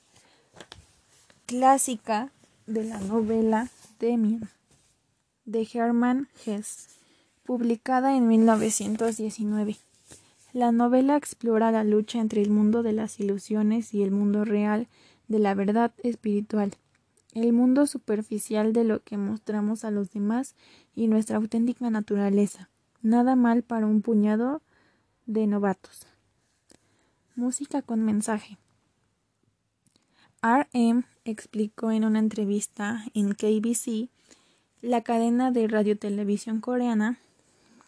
clásica 1.46 2.32
de 2.68 2.84
la 2.84 3.00
novela 3.00 3.70
Demian 4.00 4.50
de 5.46 5.68
Hermann 5.74 6.28
Hesse, 6.46 6.90
publicada 7.44 8.16
en 8.18 8.28
1919. 8.28 9.78
La 10.52 10.72
novela 10.72 11.16
explora 11.16 11.72
la 11.72 11.84
lucha 11.84 12.20
entre 12.20 12.42
el 12.42 12.50
mundo 12.50 12.84
de 12.84 12.92
las 12.92 13.20
ilusiones 13.20 13.94
y 13.94 14.04
el 14.04 14.12
mundo 14.12 14.44
real 14.44 14.88
de 15.28 15.40
la 15.40 15.54
verdad 15.54 15.94
espiritual, 16.04 16.74
el 17.34 17.54
mundo 17.54 17.88
superficial 17.88 18.74
de 18.74 18.84
lo 18.84 19.02
que 19.02 19.18
mostramos 19.18 19.86
a 19.86 19.92
los 19.92 20.12
demás 20.12 20.56
y 20.94 21.08
nuestra 21.08 21.38
auténtica 21.38 21.90
naturaleza. 21.90 22.70
Nada 23.02 23.38
mal 23.38 23.64
para 23.64 23.88
un 23.88 24.02
puñado 24.02 24.62
de 25.26 25.48
novatos. 25.48 26.06
Música 27.36 27.82
con 27.82 28.04
mensaje. 28.04 28.58
RM 30.42 31.04
explicó 31.26 31.92
en 31.92 32.06
una 32.06 32.20
entrevista 32.20 33.04
en 33.14 33.34
KBC, 33.34 34.10
la 34.82 35.02
cadena 35.02 35.52
de 35.52 35.68
radiotelevisión 35.68 36.62
coreana, 36.62 37.20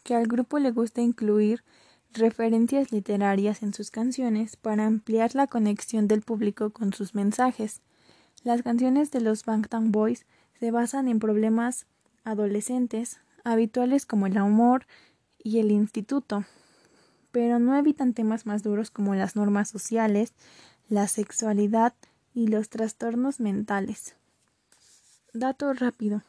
que 0.03 0.15
al 0.15 0.27
grupo 0.27 0.59
le 0.59 0.71
gusta 0.71 1.01
incluir 1.01 1.63
referencias 2.11 2.91
literarias 2.91 3.63
en 3.63 3.73
sus 3.73 3.89
canciones 3.89 4.57
para 4.57 4.85
ampliar 4.85 5.33
la 5.33 5.47
conexión 5.47 6.09
del 6.09 6.23
público 6.23 6.71
con 6.71 6.91
sus 6.91 7.15
mensajes. 7.15 7.79
Las 8.43 8.63
canciones 8.63 9.11
de 9.11 9.21
los 9.21 9.45
Bangtan 9.45 9.93
Boys 9.93 10.25
se 10.59 10.71
basan 10.71 11.07
en 11.07 11.19
problemas 11.19 11.85
adolescentes 12.25 13.19
habituales 13.45 14.05
como 14.05 14.27
el 14.27 14.37
amor 14.37 14.85
y 15.41 15.59
el 15.59 15.71
instituto, 15.71 16.43
pero 17.31 17.59
no 17.59 17.77
evitan 17.77 18.13
temas 18.13 18.45
más 18.45 18.61
duros 18.61 18.91
como 18.91 19.15
las 19.15 19.37
normas 19.37 19.69
sociales, 19.69 20.33
la 20.89 21.07
sexualidad, 21.07 21.93
y 22.33 22.47
los 22.47 22.69
trastornos 22.69 23.39
mentales. 23.39 24.15
Dato 25.33 25.71
rápido. 25.73 26.23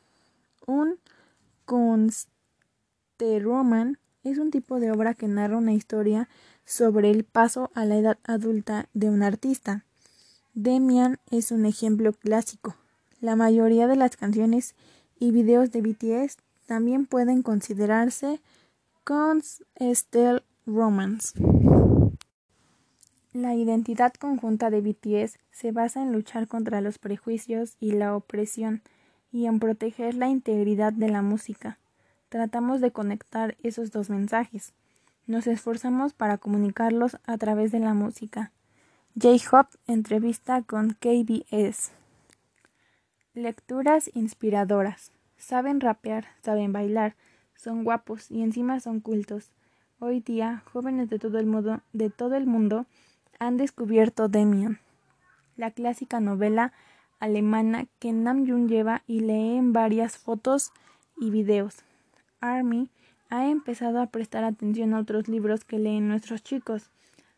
Un 0.67 0.99
consteroman 1.65 3.99
es 4.25 4.39
un 4.39 4.51
tipo 4.51 4.81
de 4.81 4.93
obra 4.93 5.15
que 5.15 5.29
narra 5.29 5.57
una 5.57 5.73
historia 5.73 6.29
sobre 6.65 7.11
el 7.11 7.25
paso 7.25 7.71
a 7.75 7.85
la 7.85 7.97
edad 7.97 8.19
adulta 8.25 8.89
de 8.95 9.11
un 9.11 9.23
artista. 9.23 9.85
Demian 10.55 11.19
es 11.31 11.51
un 11.51 11.67
ejemplo 11.67 12.13
clásico. 12.13 12.77
La 13.21 13.37
mayoría 13.37 13.87
de 13.87 13.97
las 13.97 14.17
canciones 14.17 14.75
y 15.19 15.31
videos 15.31 15.73
de 15.73 15.83
BTS 15.83 16.39
también 16.67 17.07
pueden 17.07 17.43
considerarse 17.43 18.41
con 19.05 19.43
Romance. 20.67 21.33
La 23.33 23.55
identidad 23.55 24.13
conjunta 24.13 24.69
de 24.69 24.83
BTS 24.83 25.39
se 25.51 25.73
basa 25.73 26.03
en 26.03 26.13
luchar 26.13 26.49
contra 26.49 26.83
los 26.83 26.99
prejuicios 26.99 27.77
y 27.81 27.93
la 27.93 28.15
opresión 28.15 28.83
y 29.33 29.47
en 29.47 29.59
proteger 29.59 30.15
la 30.15 30.29
integridad 30.29 30.93
de 30.93 31.09
la 31.09 31.23
música. 31.23 31.79
Tratamos 32.29 32.83
de 32.83 32.91
conectar 32.91 33.57
esos 33.63 33.91
dos 33.91 34.11
mensajes. 34.11 34.75
Nos 35.27 35.47
esforzamos 35.47 36.13
para 36.13 36.37
comunicarlos 36.37 37.17
a 37.25 37.39
través 37.39 37.73
de 37.73 37.79
la 37.79 37.95
música. 37.95 38.53
J-Hop 39.15 39.69
entrevista 39.87 40.61
con 40.61 40.91
KBS. 40.91 41.93
Lecturas 43.33 44.11
inspiradoras. 44.13 45.11
Saben 45.39 45.81
rapear, 45.81 46.27
saben 46.43 46.75
bailar, 46.75 47.17
son 47.57 47.83
guapos 47.83 48.31
y 48.31 48.43
encima 48.43 48.79
son 48.81 49.01
cultos. 49.01 49.53
Hoy 50.01 50.21
día, 50.21 50.63
jóvenes 50.71 51.09
de 51.09 51.19
todo 51.19 51.39
el 51.39 51.47
mundo, 51.47 51.81
de 51.95 52.11
todo 52.11 52.35
el 52.35 52.45
mundo 52.45 52.85
han 53.47 53.57
descubierto 53.57 54.29
Demian, 54.29 54.79
la 55.57 55.73
clásica 55.73 56.21
novela 56.21 56.73
alemana 57.19 57.87
que 57.99 58.13
Nam 58.13 58.47
June 58.47 58.69
lleva 58.69 59.03
y 59.09 59.21
lee 59.21 59.57
en 59.57 59.73
varias 59.73 60.17
fotos 60.17 60.73
y 61.17 61.31
videos. 61.31 61.83
Army 62.41 62.89
ha 63.31 63.49
empezado 63.49 64.01
a 64.01 64.07
prestar 64.07 64.45
atención 64.45 64.95
a 64.95 65.01
otros 65.01 65.27
libros 65.27 65.65
que 65.65 65.81
leen 65.81 66.09
nuestros 66.09 66.45
chicos. 66.45 66.91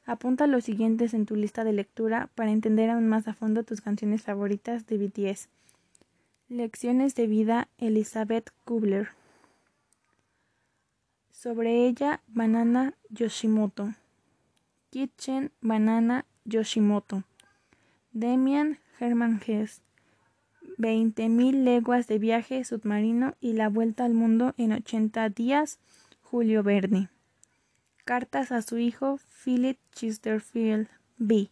Apunta 0.04 0.46
los 0.46 0.64
siguientes 0.64 1.14
en 1.14 1.24
tu 1.24 1.36
lista 1.36 1.64
de 1.64 1.72
lectura 1.72 2.28
para 2.34 2.50
entender 2.50 2.90
aún 2.90 3.08
más 3.08 3.26
a 3.26 3.32
fondo 3.32 3.62
tus 3.62 3.80
canciones 3.80 4.22
favoritas 4.22 4.86
de 4.86 4.98
BTS. 4.98 5.48
Lecciones 6.50 7.14
de 7.14 7.26
vida 7.26 7.68
Elizabeth 7.78 8.50
Kubler. 8.66 9.08
Sobre 11.30 11.86
ella, 11.86 12.20
Banana 12.26 12.92
Yoshimoto. 13.08 13.94
Kitchen 14.94 15.50
Banana 15.60 16.24
Yoshimoto. 16.44 17.24
Demian 18.12 18.78
Herman 19.00 19.40
Hess. 19.44 19.82
20.000 20.78 21.64
leguas 21.64 22.06
de 22.06 22.20
viaje 22.20 22.62
submarino 22.62 23.34
y 23.40 23.54
la 23.54 23.68
vuelta 23.68 24.04
al 24.04 24.14
mundo 24.14 24.54
en 24.56 24.70
80 24.70 25.30
días. 25.30 25.80
Julio 26.22 26.62
Verne. 26.62 27.08
Cartas 28.04 28.52
a 28.52 28.62
su 28.62 28.78
hijo 28.78 29.18
Philip 29.42 29.80
Chesterfield 29.96 30.86
B. 31.18 31.50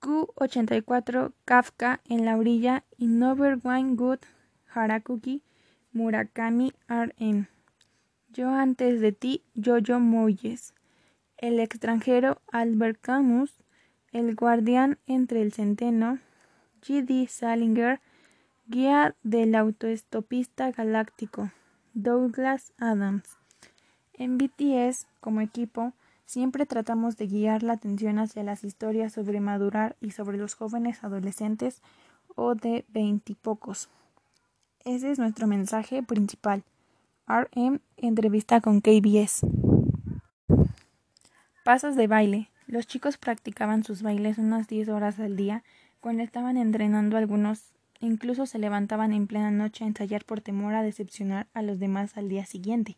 Q84 0.00 1.32
Kafka 1.44 2.00
en 2.08 2.24
la 2.24 2.36
orilla 2.36 2.84
y 2.96 3.08
Wine 3.08 3.96
Good 3.96 4.20
Harakuki 4.72 5.42
Murakami 5.92 6.72
R.N. 6.86 7.48
Yo 8.36 8.50
antes 8.50 9.00
de 9.00 9.12
ti, 9.12 9.42
Jojo 9.54 9.98
Moyes. 9.98 10.74
El 11.38 11.58
extranjero 11.58 12.42
Albert 12.52 13.00
Camus. 13.00 13.50
El 14.12 14.34
guardián 14.34 14.98
entre 15.06 15.40
el 15.40 15.54
centeno. 15.54 16.18
G.D. 16.82 17.28
Salinger. 17.28 18.02
Guía 18.66 19.16
del 19.22 19.54
autoestopista 19.54 20.70
galáctico. 20.70 21.50
Douglas 21.94 22.74
Adams. 22.76 23.38
En 24.12 24.36
BTS, 24.36 25.06
como 25.20 25.40
equipo, 25.40 25.94
siempre 26.26 26.66
tratamos 26.66 27.16
de 27.16 27.28
guiar 27.28 27.62
la 27.62 27.72
atención 27.72 28.18
hacia 28.18 28.42
las 28.42 28.64
historias 28.64 29.14
sobre 29.14 29.40
madurar 29.40 29.96
y 30.02 30.10
sobre 30.10 30.36
los 30.36 30.56
jóvenes 30.56 31.02
adolescentes 31.02 31.80
o 32.34 32.54
de 32.54 32.84
veintipocos. 32.88 33.88
Ese 34.84 35.10
es 35.10 35.18
nuestro 35.18 35.46
mensaje 35.46 36.02
principal. 36.02 36.64
RM 37.28 37.80
entrevista 37.96 38.60
con 38.60 38.80
KBS. 38.80 39.44
Pasos 41.64 41.96
de 41.96 42.06
baile. 42.06 42.50
Los 42.68 42.86
chicos 42.86 43.16
practicaban 43.16 43.82
sus 43.82 44.02
bailes 44.02 44.38
unas 44.38 44.68
10 44.68 44.90
horas 44.90 45.18
al 45.18 45.34
día 45.34 45.64
cuando 46.00 46.22
estaban 46.22 46.56
entrenando 46.56 47.16
algunos 47.16 47.72
incluso 47.98 48.46
se 48.46 48.60
levantaban 48.60 49.12
en 49.12 49.26
plena 49.26 49.50
noche 49.50 49.82
a 49.82 49.88
ensayar 49.88 50.24
por 50.24 50.40
temor 50.40 50.74
a 50.74 50.84
decepcionar 50.84 51.48
a 51.52 51.62
los 51.62 51.80
demás 51.80 52.16
al 52.16 52.28
día 52.28 52.46
siguiente. 52.46 52.96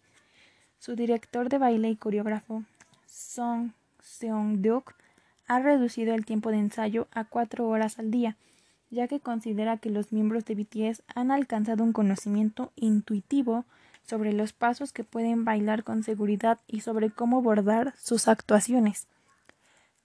Su 0.78 0.94
director 0.94 1.48
de 1.48 1.56
baile 1.56 1.88
y 1.88 1.96
coreógrafo, 1.96 2.64
Song 3.06 3.70
Seong-duk, 4.02 4.92
ha 5.46 5.60
reducido 5.60 6.14
el 6.14 6.26
tiempo 6.26 6.50
de 6.50 6.58
ensayo 6.58 7.08
a 7.12 7.24
cuatro 7.24 7.66
horas 7.66 7.98
al 7.98 8.10
día, 8.10 8.36
ya 8.90 9.08
que 9.08 9.20
considera 9.20 9.78
que 9.78 9.88
los 9.88 10.12
miembros 10.12 10.44
de 10.44 10.54
BTS 10.54 11.02
han 11.14 11.30
alcanzado 11.30 11.82
un 11.82 11.94
conocimiento 11.94 12.72
intuitivo 12.76 13.64
sobre 14.08 14.32
los 14.32 14.52
pasos 14.52 14.92
que 14.92 15.04
pueden 15.04 15.44
bailar 15.44 15.84
con 15.84 16.02
seguridad 16.02 16.58
y 16.66 16.80
sobre 16.80 17.10
cómo 17.10 17.42
bordar 17.42 17.94
sus 17.98 18.26
actuaciones. 18.26 19.06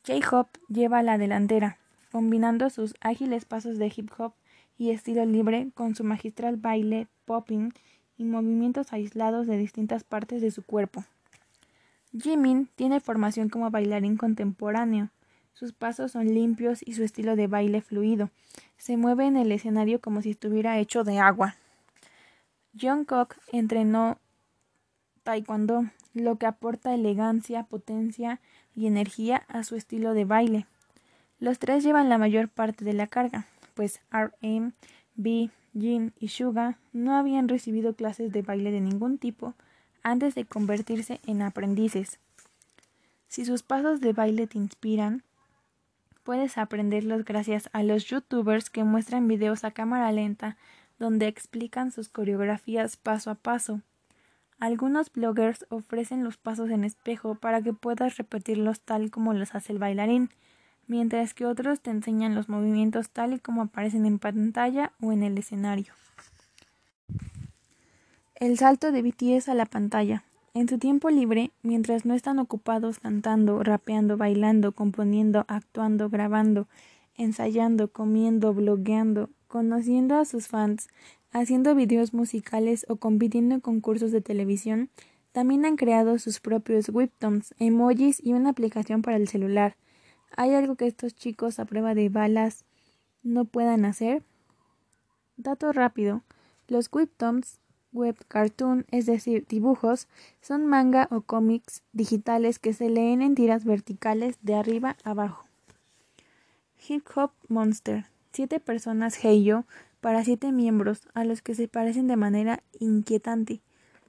J-Hop 0.06 0.48
lleva 0.68 1.02
la 1.04 1.18
delantera, 1.18 1.78
combinando 2.12 2.70
sus 2.70 2.96
ágiles 3.00 3.46
pasos 3.46 3.78
de 3.78 3.92
hip 3.96 4.12
hop 4.18 4.34
y 4.78 4.90
estilo 4.90 5.24
libre 5.26 5.70
con 5.74 5.96
su 5.96 6.04
magistral 6.04 6.58
baile, 6.58 7.08
popping 7.24 7.72
y 8.18 8.26
movimientos 8.26 8.92
aislados 8.92 9.48
de 9.48 9.58
distintas 9.58 10.04
partes 10.04 10.42
de 10.42 10.52
su 10.52 10.64
cuerpo. 10.64 11.06
Jimin 12.12 12.68
tiene 12.76 13.00
formación 13.00 13.48
como 13.48 13.72
bailarín 13.72 14.18
contemporáneo. 14.18 15.10
Sus 15.54 15.72
pasos 15.72 16.12
son 16.12 16.28
limpios 16.34 16.82
y 16.86 16.94
su 16.94 17.04
estilo 17.04 17.38
de 17.38 17.48
baile 17.48 17.82
fluido. 17.82 18.30
Se 18.78 18.98
mueve 18.98 19.26
en 19.26 19.38
el 19.38 19.52
escenario 19.52 20.02
como 20.02 20.22
si 20.22 20.32
estuviera 20.32 20.78
hecho 20.80 21.06
de 21.06 21.20
agua. 21.20 21.56
Jungkook 22.80 23.36
entrenó 23.52 24.18
taekwondo, 25.24 25.86
lo 26.14 26.38
que 26.38 26.46
aporta 26.46 26.94
elegancia, 26.94 27.64
potencia 27.64 28.40
y 28.76 28.88
energía 28.88 29.44
a 29.48 29.64
su 29.64 29.76
estilo 29.76 30.14
de 30.14 30.26
baile. 30.26 30.66
Los 31.40 31.60
tres 31.60 31.84
llevan 31.84 32.10
la 32.10 32.18
mayor 32.18 32.50
parte 32.50 32.86
de 32.86 32.94
la 32.94 33.08
carga, 33.08 33.46
pues 33.74 34.02
RM, 34.12 34.74
B, 35.16 35.50
Jin 35.78 36.14
y 36.20 36.30
Suga 36.30 36.78
no 36.92 37.16
habían 37.16 37.48
recibido 37.48 37.96
clases 37.96 38.32
de 38.32 38.42
baile 38.42 38.72
de 38.72 38.82
ningún 38.82 39.18
tipo 39.18 39.56
antes 40.04 40.36
de 40.36 40.46
convertirse 40.46 41.20
en 41.26 41.42
aprendices. 41.42 42.20
Si 43.28 43.46
sus 43.46 43.64
pasos 43.64 44.00
de 44.02 44.14
baile 44.14 44.46
te 44.48 44.58
inspiran, 44.58 45.24
puedes 46.24 46.58
aprenderlos 46.58 47.26
gracias 47.26 47.70
a 47.74 47.84
los 47.84 48.06
youtubers 48.06 48.70
que 48.70 48.84
muestran 48.84 49.28
videos 49.28 49.64
a 49.64 49.72
cámara 49.72 50.12
lenta 50.12 50.58
donde 51.04 51.28
explican 51.28 51.92
sus 51.92 52.08
coreografías 52.08 52.96
paso 52.96 53.30
a 53.30 53.36
paso. 53.36 53.82
Algunos 54.58 55.12
bloggers 55.12 55.66
ofrecen 55.68 56.24
los 56.24 56.38
pasos 56.38 56.70
en 56.70 56.86
espejo 56.86 57.36
para 57.36 57.62
que 57.62 57.74
puedas 57.74 58.16
repetirlos 58.16 58.80
tal 58.80 59.12
como 59.12 59.34
los 59.34 59.54
hace 59.54 59.74
el 59.74 59.80
bailarín, 59.80 60.30
mientras 60.88 61.34
que 61.34 61.46
otros 61.46 61.82
te 61.82 61.92
enseñan 61.92 62.36
los 62.36 62.48
movimientos 62.48 63.10
tal 63.10 63.34
y 63.34 63.40
como 63.40 63.64
aparecen 63.64 64.06
en 64.06 64.18
pantalla 64.18 64.94
o 65.02 65.12
en 65.12 65.24
el 65.24 65.38
escenario. 65.38 65.92
El 68.36 68.58
salto 68.58 68.94
de 68.94 69.02
BTS 69.02 69.50
a 69.50 69.56
la 69.56 69.66
pantalla. 69.66 70.24
En 70.54 70.70
su 70.70 70.78
tiempo 70.78 71.10
libre, 71.10 71.52
mientras 71.64 72.06
no 72.06 72.14
están 72.14 72.40
ocupados 72.40 73.00
cantando, 73.00 73.62
rapeando, 73.62 74.16
bailando, 74.16 74.72
componiendo, 74.72 75.44
actuando, 75.50 76.10
grabando, 76.10 76.66
ensayando, 77.18 77.90
comiendo, 77.90 78.54
blogueando, 78.54 79.30
conociendo 79.54 80.16
a 80.16 80.26
sus 80.26 80.48
fans, 80.48 80.90
haciendo 81.32 81.76
videos 81.76 82.12
musicales 82.12 82.88
o 82.90 82.96
compitiendo 82.96 83.54
en 83.54 83.62
concursos 83.62 84.12
de 84.12 84.20
televisión, 84.20 84.90
también 85.32 85.64
han 85.64 85.76
creado 85.76 86.18
sus 86.18 86.40
propios 86.40 86.90
webtoons, 86.90 87.54
emojis 87.60 88.20
y 88.26 88.34
una 88.34 88.50
aplicación 88.50 89.04
para 89.04 89.18
el 89.18 89.28
celular. 89.28 89.76
¿Hay 90.36 90.56
algo 90.56 90.76
que 90.76 90.88
estos 90.88 91.14
chicos 91.14 91.60
a 91.60 91.66
prueba 91.66 91.94
de 91.94 92.10
balas 92.10 92.66
no 93.22 93.46
puedan 93.46 93.86
hacer? 93.86 94.24
Dato 95.38 95.72
rápido. 95.72 96.24
Los 96.68 96.90
webtoons, 96.92 97.60
web 97.92 98.18
cartoon, 98.28 98.88
es 98.90 99.06
decir, 99.06 99.46
dibujos, 99.48 100.08
son 100.42 100.66
manga 100.66 101.08
o 101.12 101.22
cómics 101.22 101.84
digitales 101.92 102.58
que 102.58 102.74
se 102.74 102.90
leen 102.90 103.22
en 103.22 103.36
tiras 103.36 103.66
verticales 103.66 104.36
de 104.42 104.56
arriba 104.56 104.98
a 105.04 105.12
abajo. 105.12 105.46
Hip 106.88 107.06
Hop 107.16 107.30
Monster 107.50 108.13
siete 108.34 108.60
personas 108.60 109.24
Heiyo 109.24 109.66
para 110.02 110.24
siete 110.26 110.52
miembros 110.52 111.08
a 111.14 111.24
los 111.24 111.42
que 111.42 111.56
se 111.56 111.68
parecen 111.68 112.08
de 112.08 112.18
manera 112.18 112.62
inquietante. 112.80 113.62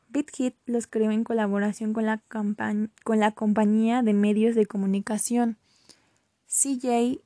BitHit 0.09 0.55
los 0.66 0.87
creó 0.87 1.11
en 1.11 1.25
colaboración 1.25 1.93
con 1.93 2.07
la, 2.07 2.20
con 3.05 3.20
la 3.20 3.33
compañía 3.33 4.03
de 4.03 4.14
medios 4.14 4.55
de 4.55 4.66
comunicación 4.66 5.57
CJAM, 6.49 7.18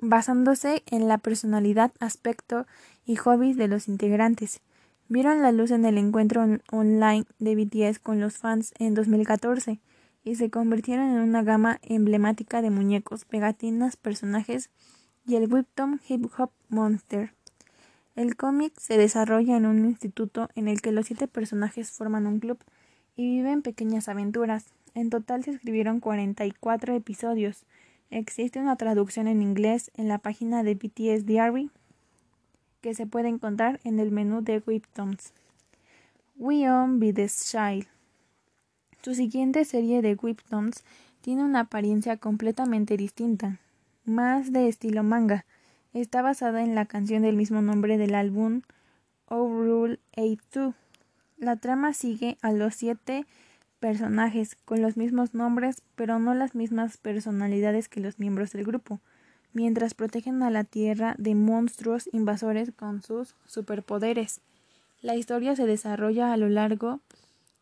basándose 0.00 0.82
en 0.86 1.06
la 1.06 1.18
personalidad, 1.18 1.92
aspecto 2.00 2.66
y 3.06 3.16
hobbies 3.16 3.56
de 3.56 3.68
los 3.68 3.88
integrantes. 3.88 4.60
Vieron 5.08 5.40
la 5.42 5.52
luz 5.52 5.70
en 5.70 5.84
el 5.84 5.98
encuentro 5.98 6.44
online 6.72 7.24
de 7.38 7.54
BTS 7.54 7.98
con 7.98 8.20
los 8.20 8.36
fans 8.38 8.74
en 8.78 8.94
2014 8.94 9.80
y 10.28 10.34
se 10.34 10.50
convirtieron 10.50 11.08
en 11.08 11.20
una 11.20 11.42
gama 11.42 11.78
emblemática 11.82 12.60
de 12.60 12.68
muñecos, 12.68 13.24
pegatinas, 13.24 13.96
personajes 13.96 14.68
y 15.26 15.36
el 15.36 15.50
Whipton 15.50 16.02
Hip 16.06 16.26
Hop 16.36 16.50
Monster. 16.68 17.32
El 18.14 18.36
cómic 18.36 18.78
se 18.78 18.98
desarrolla 18.98 19.56
en 19.56 19.64
un 19.64 19.86
instituto 19.86 20.50
en 20.54 20.68
el 20.68 20.82
que 20.82 20.92
los 20.92 21.06
siete 21.06 21.28
personajes 21.28 21.92
forman 21.92 22.26
un 22.26 22.40
club 22.40 22.58
y 23.16 23.36
viven 23.36 23.62
pequeñas 23.62 24.10
aventuras. 24.10 24.66
En 24.94 25.08
total 25.08 25.44
se 25.44 25.52
escribieron 25.52 25.98
44 25.98 26.94
episodios. 26.94 27.64
Existe 28.10 28.60
una 28.60 28.76
traducción 28.76 29.28
en 29.28 29.40
inglés 29.40 29.90
en 29.94 30.08
la 30.08 30.18
página 30.18 30.62
de 30.62 30.74
BTS 30.74 31.24
Diary 31.24 31.70
que 32.82 32.94
se 32.94 33.06
puede 33.06 33.28
encontrar 33.28 33.80
en 33.82 33.98
el 33.98 34.10
menú 34.10 34.42
de 34.42 34.62
Whiptons. 34.66 35.32
We 36.36 36.68
Own 36.70 37.00
Be 37.00 37.14
the 37.14 37.28
Child. 37.28 37.97
Su 39.02 39.14
siguiente 39.14 39.64
serie 39.64 40.02
de 40.02 40.18
Whiptons 40.20 40.82
tiene 41.20 41.44
una 41.44 41.60
apariencia 41.60 42.16
completamente 42.16 42.96
distinta, 42.96 43.60
más 44.04 44.52
de 44.52 44.66
estilo 44.66 45.04
manga. 45.04 45.46
Está 45.92 46.20
basada 46.20 46.64
en 46.64 46.74
la 46.74 46.84
canción 46.84 47.22
del 47.22 47.36
mismo 47.36 47.62
nombre 47.62 47.96
del 47.96 48.16
álbum 48.16 48.62
Overrule 49.26 50.00
A2. 50.16 50.74
La 51.36 51.56
trama 51.56 51.92
sigue 51.92 52.38
a 52.42 52.50
los 52.50 52.74
siete 52.74 53.24
personajes 53.78 54.56
con 54.64 54.82
los 54.82 54.96
mismos 54.96 55.32
nombres, 55.32 55.82
pero 55.94 56.18
no 56.18 56.34
las 56.34 56.56
mismas 56.56 56.96
personalidades 56.96 57.88
que 57.88 58.00
los 58.00 58.18
miembros 58.18 58.50
del 58.50 58.64
grupo, 58.64 58.98
mientras 59.52 59.94
protegen 59.94 60.42
a 60.42 60.50
la 60.50 60.64
Tierra 60.64 61.14
de 61.18 61.36
monstruos 61.36 62.08
invasores 62.12 62.72
con 62.72 63.00
sus 63.02 63.36
superpoderes. 63.46 64.40
La 65.02 65.14
historia 65.14 65.54
se 65.54 65.66
desarrolla 65.66 66.32
a 66.32 66.36
lo 66.36 66.48
largo 66.48 67.00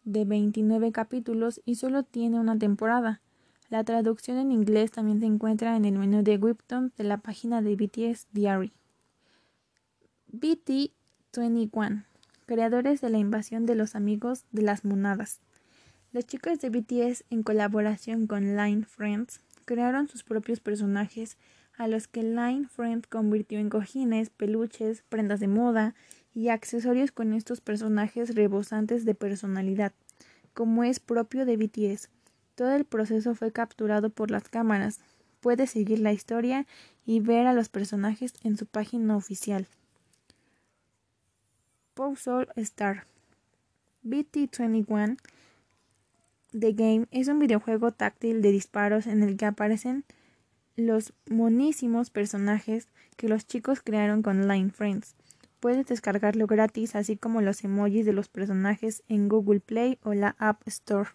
de 0.06 0.24
29 0.24 0.92
capítulos 0.92 1.60
y 1.66 1.74
solo 1.74 2.04
tiene 2.04 2.40
una 2.40 2.58
temporada. 2.58 3.20
La 3.68 3.84
traducción 3.84 4.38
en 4.38 4.52
inglés 4.52 4.92
también 4.92 5.20
se 5.20 5.26
encuentra 5.26 5.76
en 5.76 5.84
el 5.84 5.98
menú 5.98 6.22
de 6.22 6.38
Whipton 6.38 6.92
de 6.96 7.04
la 7.04 7.18
página 7.18 7.60
de 7.60 7.74
BTS 7.74 8.28
Diary. 8.32 8.72
BT21, 10.32 12.04
creadores 12.46 13.00
de 13.00 13.10
la 13.10 13.18
invasión 13.18 13.66
de 13.66 13.74
los 13.74 13.96
amigos 13.96 14.44
de 14.52 14.62
las 14.62 14.84
monadas. 14.84 15.40
Los 16.12 16.24
chicos 16.26 16.60
de 16.60 16.70
BTS, 16.70 17.24
en 17.30 17.42
colaboración 17.42 18.28
con 18.28 18.56
Line 18.56 18.84
Friends, 18.84 19.40
crearon 19.64 20.08
sus 20.08 20.22
propios 20.22 20.60
personajes 20.60 21.36
a 21.76 21.88
los 21.88 22.06
que 22.06 22.22
Line 22.22 22.68
Friends 22.68 23.08
convirtió 23.08 23.58
en 23.58 23.68
cojines, 23.68 24.30
peluches, 24.30 25.02
prendas 25.08 25.40
de 25.40 25.48
moda 25.48 25.94
y 26.36 26.50
accesorios 26.50 27.12
con 27.12 27.32
estos 27.32 27.62
personajes 27.62 28.34
rebosantes 28.34 29.06
de 29.06 29.14
personalidad, 29.14 29.92
como 30.52 30.84
es 30.84 31.00
propio 31.00 31.46
de 31.46 31.56
BTS. 31.56 32.10
Todo 32.54 32.76
el 32.76 32.84
proceso 32.84 33.34
fue 33.34 33.52
capturado 33.52 34.10
por 34.10 34.30
las 34.30 34.50
cámaras. 34.50 35.00
Puedes 35.40 35.70
seguir 35.70 35.98
la 35.98 36.12
historia 36.12 36.66
y 37.06 37.20
ver 37.20 37.46
a 37.46 37.54
los 37.54 37.70
personajes 37.70 38.34
en 38.44 38.58
su 38.58 38.66
página 38.66 39.16
oficial. 39.16 39.66
Puzzle 41.94 42.48
Star 42.56 43.06
BT21 44.04 45.16
The 46.52 46.72
Game 46.72 47.06
es 47.12 47.28
un 47.28 47.38
videojuego 47.38 47.92
táctil 47.92 48.42
de 48.42 48.52
disparos 48.52 49.06
en 49.06 49.22
el 49.22 49.38
que 49.38 49.46
aparecen 49.46 50.04
los 50.76 51.14
monísimos 51.30 52.10
personajes 52.10 52.88
que 53.16 53.30
los 53.30 53.46
chicos 53.46 53.80
crearon 53.80 54.20
con 54.20 54.46
Line 54.46 54.70
Friends. 54.70 55.14
Puedes 55.66 55.86
descargarlo 55.86 56.46
gratis, 56.46 56.94
así 56.94 57.16
como 57.16 57.40
los 57.40 57.64
emojis 57.64 58.06
de 58.06 58.12
los 58.12 58.28
personajes 58.28 59.02
en 59.08 59.28
Google 59.28 59.58
Play 59.58 59.98
o 60.04 60.14
la 60.14 60.36
App 60.38 60.62
Store. 60.68 61.10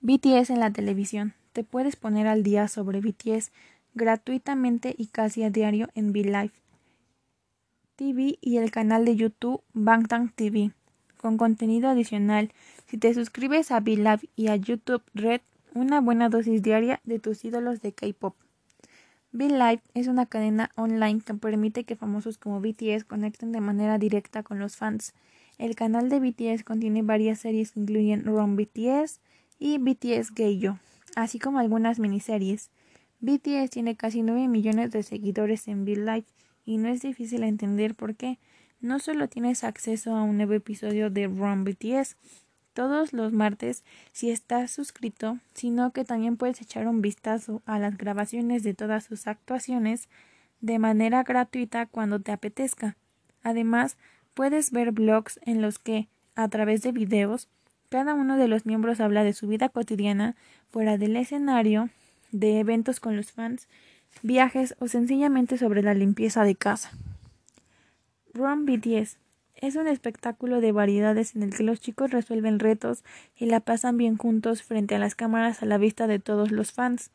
BTS 0.00 0.48
en 0.48 0.60
la 0.60 0.70
televisión. 0.70 1.34
Te 1.52 1.62
puedes 1.62 1.94
poner 1.96 2.26
al 2.26 2.42
día 2.42 2.68
sobre 2.68 3.02
BTS 3.02 3.52
gratuitamente 3.92 4.94
y 4.96 5.08
casi 5.08 5.42
a 5.42 5.50
diario 5.50 5.90
en 5.94 6.10
VLive 6.12 6.52
TV 7.96 8.38
y 8.40 8.56
el 8.56 8.70
canal 8.70 9.04
de 9.04 9.16
YouTube 9.16 9.60
Bangtan 9.74 10.30
TV 10.30 10.72
con 11.18 11.36
contenido 11.36 11.90
adicional. 11.90 12.50
Si 12.86 12.96
te 12.96 13.12
suscribes 13.12 13.70
a 13.72 13.80
VLab 13.80 14.20
y 14.36 14.48
a 14.48 14.56
YouTube 14.56 15.02
Red, 15.12 15.42
una 15.74 16.00
buena 16.00 16.30
dosis 16.30 16.62
diaria 16.62 17.02
de 17.04 17.18
tus 17.18 17.44
ídolos 17.44 17.82
de 17.82 17.92
K-pop. 17.92 18.34
VLive 19.32 19.82
es 19.92 20.06
una 20.06 20.24
cadena 20.24 20.70
online 20.74 21.20
que 21.20 21.34
permite 21.34 21.84
que 21.84 21.96
famosos 21.96 22.38
como 22.38 22.62
BTS 22.62 23.04
conecten 23.04 23.52
de 23.52 23.60
manera 23.60 23.98
directa 23.98 24.42
con 24.42 24.58
los 24.58 24.76
fans. 24.76 25.12
El 25.58 25.74
canal 25.74 26.08
de 26.08 26.18
BTS 26.18 26.64
contiene 26.64 27.02
varias 27.02 27.40
series 27.40 27.72
que 27.72 27.80
incluyen 27.80 28.24
Run 28.24 28.56
BTS 28.56 29.20
y 29.58 29.76
BTS 29.78 30.32
Yo, 30.58 30.78
así 31.14 31.38
como 31.38 31.58
algunas 31.58 31.98
miniseries. 31.98 32.70
BTS 33.20 33.70
tiene 33.70 33.96
casi 33.96 34.22
9 34.22 34.48
millones 34.48 34.92
de 34.92 35.02
seguidores 35.02 35.68
en 35.68 35.84
VLive 35.84 36.24
y 36.64 36.78
no 36.78 36.88
es 36.88 37.02
difícil 37.02 37.42
entender 37.42 37.94
por 37.94 38.14
qué 38.14 38.38
no 38.80 38.98
solo 38.98 39.28
tienes 39.28 39.62
acceso 39.62 40.14
a 40.14 40.22
un 40.22 40.38
nuevo 40.38 40.54
episodio 40.54 41.10
de 41.10 41.26
Run 41.26 41.64
BTS 41.64 42.16
todos 42.78 43.12
los 43.12 43.32
martes 43.32 43.82
si 44.12 44.30
estás 44.30 44.70
suscrito, 44.70 45.38
sino 45.52 45.90
que 45.90 46.04
también 46.04 46.36
puedes 46.36 46.62
echar 46.62 46.86
un 46.86 47.02
vistazo 47.02 47.60
a 47.66 47.80
las 47.80 47.98
grabaciones 47.98 48.62
de 48.62 48.72
todas 48.72 49.02
sus 49.02 49.26
actuaciones 49.26 50.08
de 50.60 50.78
manera 50.78 51.24
gratuita 51.24 51.86
cuando 51.86 52.20
te 52.20 52.30
apetezca. 52.30 52.94
Además, 53.42 53.96
puedes 54.32 54.70
ver 54.70 54.92
blogs 54.92 55.40
en 55.42 55.60
los 55.60 55.80
que, 55.80 56.06
a 56.36 56.46
través 56.46 56.82
de 56.82 56.92
videos, 56.92 57.48
cada 57.88 58.14
uno 58.14 58.36
de 58.36 58.46
los 58.46 58.64
miembros 58.64 59.00
habla 59.00 59.24
de 59.24 59.32
su 59.32 59.48
vida 59.48 59.70
cotidiana 59.70 60.36
fuera 60.70 60.98
del 60.98 61.16
escenario, 61.16 61.90
de 62.30 62.60
eventos 62.60 63.00
con 63.00 63.16
los 63.16 63.32
fans, 63.32 63.66
viajes 64.22 64.76
o 64.78 64.86
sencillamente 64.86 65.58
sobre 65.58 65.82
la 65.82 65.94
limpieza 65.94 66.44
de 66.44 66.54
casa. 66.54 66.92
Run 68.34 68.66
BTS 68.66 69.18
es 69.60 69.76
un 69.76 69.88
espectáculo 69.88 70.60
de 70.60 70.72
variedades 70.72 71.34
en 71.34 71.42
el 71.42 71.56
que 71.56 71.62
los 71.62 71.80
chicos 71.80 72.10
resuelven 72.10 72.58
retos 72.58 73.04
y 73.36 73.46
la 73.46 73.60
pasan 73.60 73.96
bien 73.96 74.16
juntos 74.16 74.62
frente 74.62 74.94
a 74.94 74.98
las 74.98 75.14
cámaras 75.14 75.62
a 75.62 75.66
la 75.66 75.78
vista 75.78 76.06
de 76.06 76.18
todos 76.18 76.50
los 76.50 76.72
fans. 76.72 77.10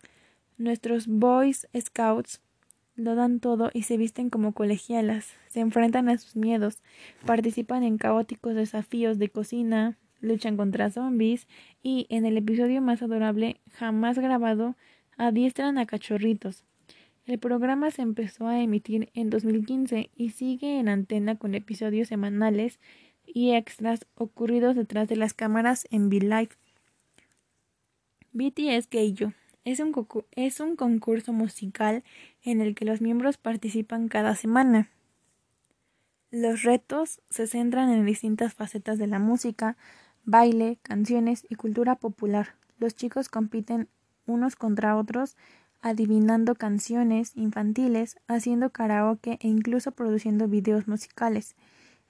Nuestros 0.57 1.07
Boys 1.07 1.67
Scouts 1.79 2.41
lo 2.95 3.15
dan 3.15 3.39
todo 3.39 3.71
y 3.73 3.83
se 3.83 3.97
visten 3.97 4.29
como 4.29 4.53
colegialas, 4.53 5.33
se 5.47 5.61
enfrentan 5.61 6.09
a 6.09 6.17
sus 6.17 6.35
miedos, 6.35 6.77
participan 7.25 7.83
en 7.83 7.97
caóticos 7.97 8.53
desafíos 8.55 9.17
de 9.17 9.29
cocina, 9.29 9.97
luchan 10.21 10.57
contra 10.57 10.91
zombies 10.91 11.47
y, 11.81 12.05
en 12.09 12.25
el 12.25 12.37
episodio 12.37 12.81
más 12.81 13.01
adorable 13.01 13.61
jamás 13.71 14.19
grabado, 14.19 14.75
adiestran 15.17 15.77
a 15.77 15.85
cachorritos. 15.85 16.63
El 17.25 17.39
programa 17.39 17.89
se 17.89 18.01
empezó 18.01 18.47
a 18.47 18.61
emitir 18.61 19.09
en 19.13 19.29
2015 19.29 20.09
y 20.15 20.31
sigue 20.31 20.79
en 20.79 20.89
antena 20.89 21.37
con 21.37 21.55
episodios 21.55 22.09
semanales 22.09 22.79
y 23.25 23.53
extras 23.53 24.05
ocurridos 24.15 24.75
detrás 24.75 25.07
de 25.07 25.15
las 25.15 25.33
cámaras 25.33 25.87
en 25.89 26.07
V-Live. 26.07 26.49
BTS 28.33 28.89
es 29.63 29.79
un, 29.79 30.07
es 30.31 30.59
un 30.59 30.75
concurso 30.75 31.31
musical 31.31 32.03
en 32.43 32.59
el 32.59 32.75
que 32.75 32.83
los 32.83 32.99
miembros 32.99 33.37
participan 33.37 34.09
cada 34.09 34.35
semana. 34.35 34.89
Los 36.29 36.63
retos 36.63 37.21
se 37.29 37.47
centran 37.47 37.89
en 37.89 38.05
distintas 38.05 38.53
facetas 38.53 38.97
de 38.97 39.07
la 39.07 39.19
música, 39.19 39.77
baile, 40.25 40.77
canciones 40.81 41.45
y 41.47 41.55
cultura 41.55 41.95
popular. 41.95 42.55
Los 42.79 42.95
chicos 42.95 43.29
compiten 43.29 43.87
unos 44.25 44.55
contra 44.55 44.97
otros 44.97 45.37
adivinando 45.83 46.55
canciones 46.55 47.33
infantiles, 47.35 48.17
haciendo 48.27 48.71
karaoke 48.71 49.37
e 49.41 49.49
incluso 49.49 49.91
produciendo 49.91 50.47
videos 50.47 50.87
musicales. 50.87 51.55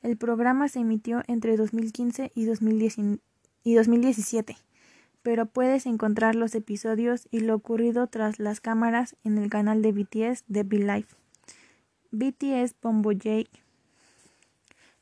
El 0.04 0.16
programa 0.16 0.70
se 0.70 0.80
emitió 0.80 1.24
entre 1.28 1.58
2015 1.58 2.32
y, 2.36 2.46
2017, 2.46 4.58
pero 5.24 5.48
puedes 5.48 5.88
encontrar 5.88 6.36
los 6.36 6.54
episodios 6.54 7.28
y 7.32 7.40
lo 7.40 7.56
ocurrido 7.56 8.06
tras 8.08 8.38
las 8.38 8.62
cámaras 8.62 9.16
en 9.24 9.40
el 9.40 9.50
canal 9.50 9.82
de 9.82 9.92
BTS 9.92 10.44
de 10.48 10.64
Life. 10.64 11.16
BTS 12.12 12.76
Bombo 12.80 13.12
J 13.12 13.50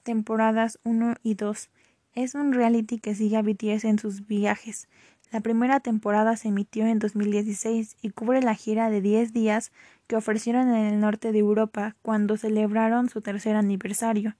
temporadas 0.03 0.79
1 0.83 1.15
y 1.23 1.35
2 1.35 1.69
es 2.13 2.35
un 2.35 2.53
reality 2.53 2.99
que 2.99 3.15
sigue 3.15 3.37
a 3.37 3.41
BTS 3.41 3.85
en 3.85 3.99
sus 3.99 4.27
viajes, 4.27 4.87
la 5.31 5.39
primera 5.39 5.79
temporada 5.79 6.35
se 6.35 6.49
emitió 6.49 6.85
en 6.85 6.99
2016 6.99 7.95
y 8.01 8.09
cubre 8.09 8.41
la 8.41 8.53
gira 8.53 8.89
de 8.89 8.99
10 8.99 9.31
días 9.31 9.71
que 10.07 10.17
ofrecieron 10.17 10.67
en 10.69 10.85
el 10.85 10.99
norte 10.99 11.31
de 11.31 11.39
Europa 11.39 11.95
cuando 12.01 12.35
celebraron 12.35 13.07
su 13.07 13.21
tercer 13.21 13.55
aniversario. 13.55 14.35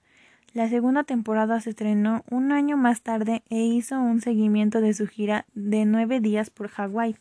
La 0.54 0.68
segunda 0.68 1.06
temporada 1.06 1.62
se 1.62 1.70
estrenó 1.70 2.26
un 2.30 2.52
año 2.52 2.76
más 2.76 3.04
tarde 3.04 3.42
e 3.50 3.62
hizo 3.64 4.02
un 4.02 4.20
seguimiento 4.20 4.82
de 4.82 4.94
su 4.94 5.08
gira 5.08 5.46
de 5.54 5.86
nueve 5.86 6.20
días 6.20 6.50
por 6.50 6.68
Hawái. 6.68 7.16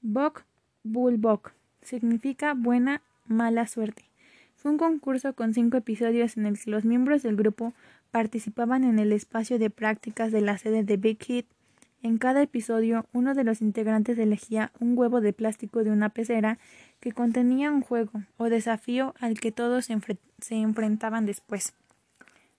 Bok 0.00 0.44
Bok 0.82 1.52
significa 1.82 2.54
buena, 2.54 3.02
mala 3.26 3.66
suerte. 3.66 4.04
Fue 4.56 4.70
un 4.70 4.78
concurso 4.78 5.34
con 5.34 5.52
cinco 5.52 5.76
episodios 5.76 6.38
en 6.38 6.46
el 6.46 6.58
que 6.58 6.70
los 6.70 6.86
miembros 6.86 7.22
del 7.22 7.36
grupo 7.36 7.74
participaban 8.10 8.84
en 8.84 8.98
el 8.98 9.12
espacio 9.12 9.58
de 9.58 9.68
prácticas 9.68 10.32
de 10.32 10.40
la 10.40 10.56
sede 10.56 10.82
de 10.82 10.96
Big 10.96 11.22
Hit 11.22 11.46
En 12.02 12.16
cada 12.16 12.40
episodio, 12.40 13.04
uno 13.12 13.34
de 13.34 13.44
los 13.44 13.60
integrantes 13.60 14.18
elegía 14.18 14.72
un 14.80 14.96
huevo 14.96 15.20
de 15.20 15.34
plástico 15.34 15.84
de 15.84 15.90
una 15.90 16.08
pecera 16.08 16.58
que 16.98 17.12
contenía 17.12 17.70
un 17.70 17.82
juego 17.82 18.22
o 18.38 18.48
desafío 18.48 19.14
al 19.20 19.38
que 19.38 19.52
todos 19.52 19.84
se, 19.86 20.54
enfrentaban 20.54 21.26
después. 21.26 21.74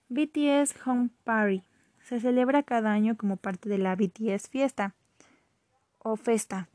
BTS 0.08 0.76
Home 0.86 1.10
Party 1.24 1.64
se 2.04 2.20
celebra 2.20 2.62
cada 2.62 2.92
año 2.92 3.16
como 3.16 3.36
parte 3.36 3.68
de 3.68 3.78
la 3.78 3.96
BTS 3.96 4.48
Fiesta 4.48 4.94
o 5.98 6.14
Festa. 6.14 6.68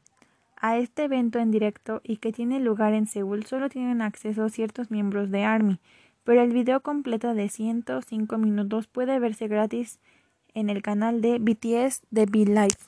A 0.59 0.77
este 0.77 1.05
evento 1.05 1.39
en 1.39 1.51
directo 1.51 2.01
y 2.03 2.17
que 2.17 2.33
tiene 2.33 2.59
lugar 2.59 2.93
en 2.93 3.07
Seúl 3.07 3.45
solo 3.45 3.69
tienen 3.69 4.01
acceso 4.01 4.49
ciertos 4.49 4.91
miembros 4.91 5.31
de 5.31 5.43
ARMY, 5.43 5.79
pero 6.25 6.41
el 6.41 6.51
video 6.51 6.81
completo 6.81 7.33
de 7.33 7.47
105 7.47 8.37
minutos 8.37 8.87
puede 8.87 9.19
verse 9.19 9.47
gratis 9.47 9.99
en 10.57 10.71
el 10.71 10.81
canal 10.81 11.21
de 11.21 11.37
BTS 11.37 12.01
de 12.09 12.25
Be 12.25 12.45
Life. 12.45 12.87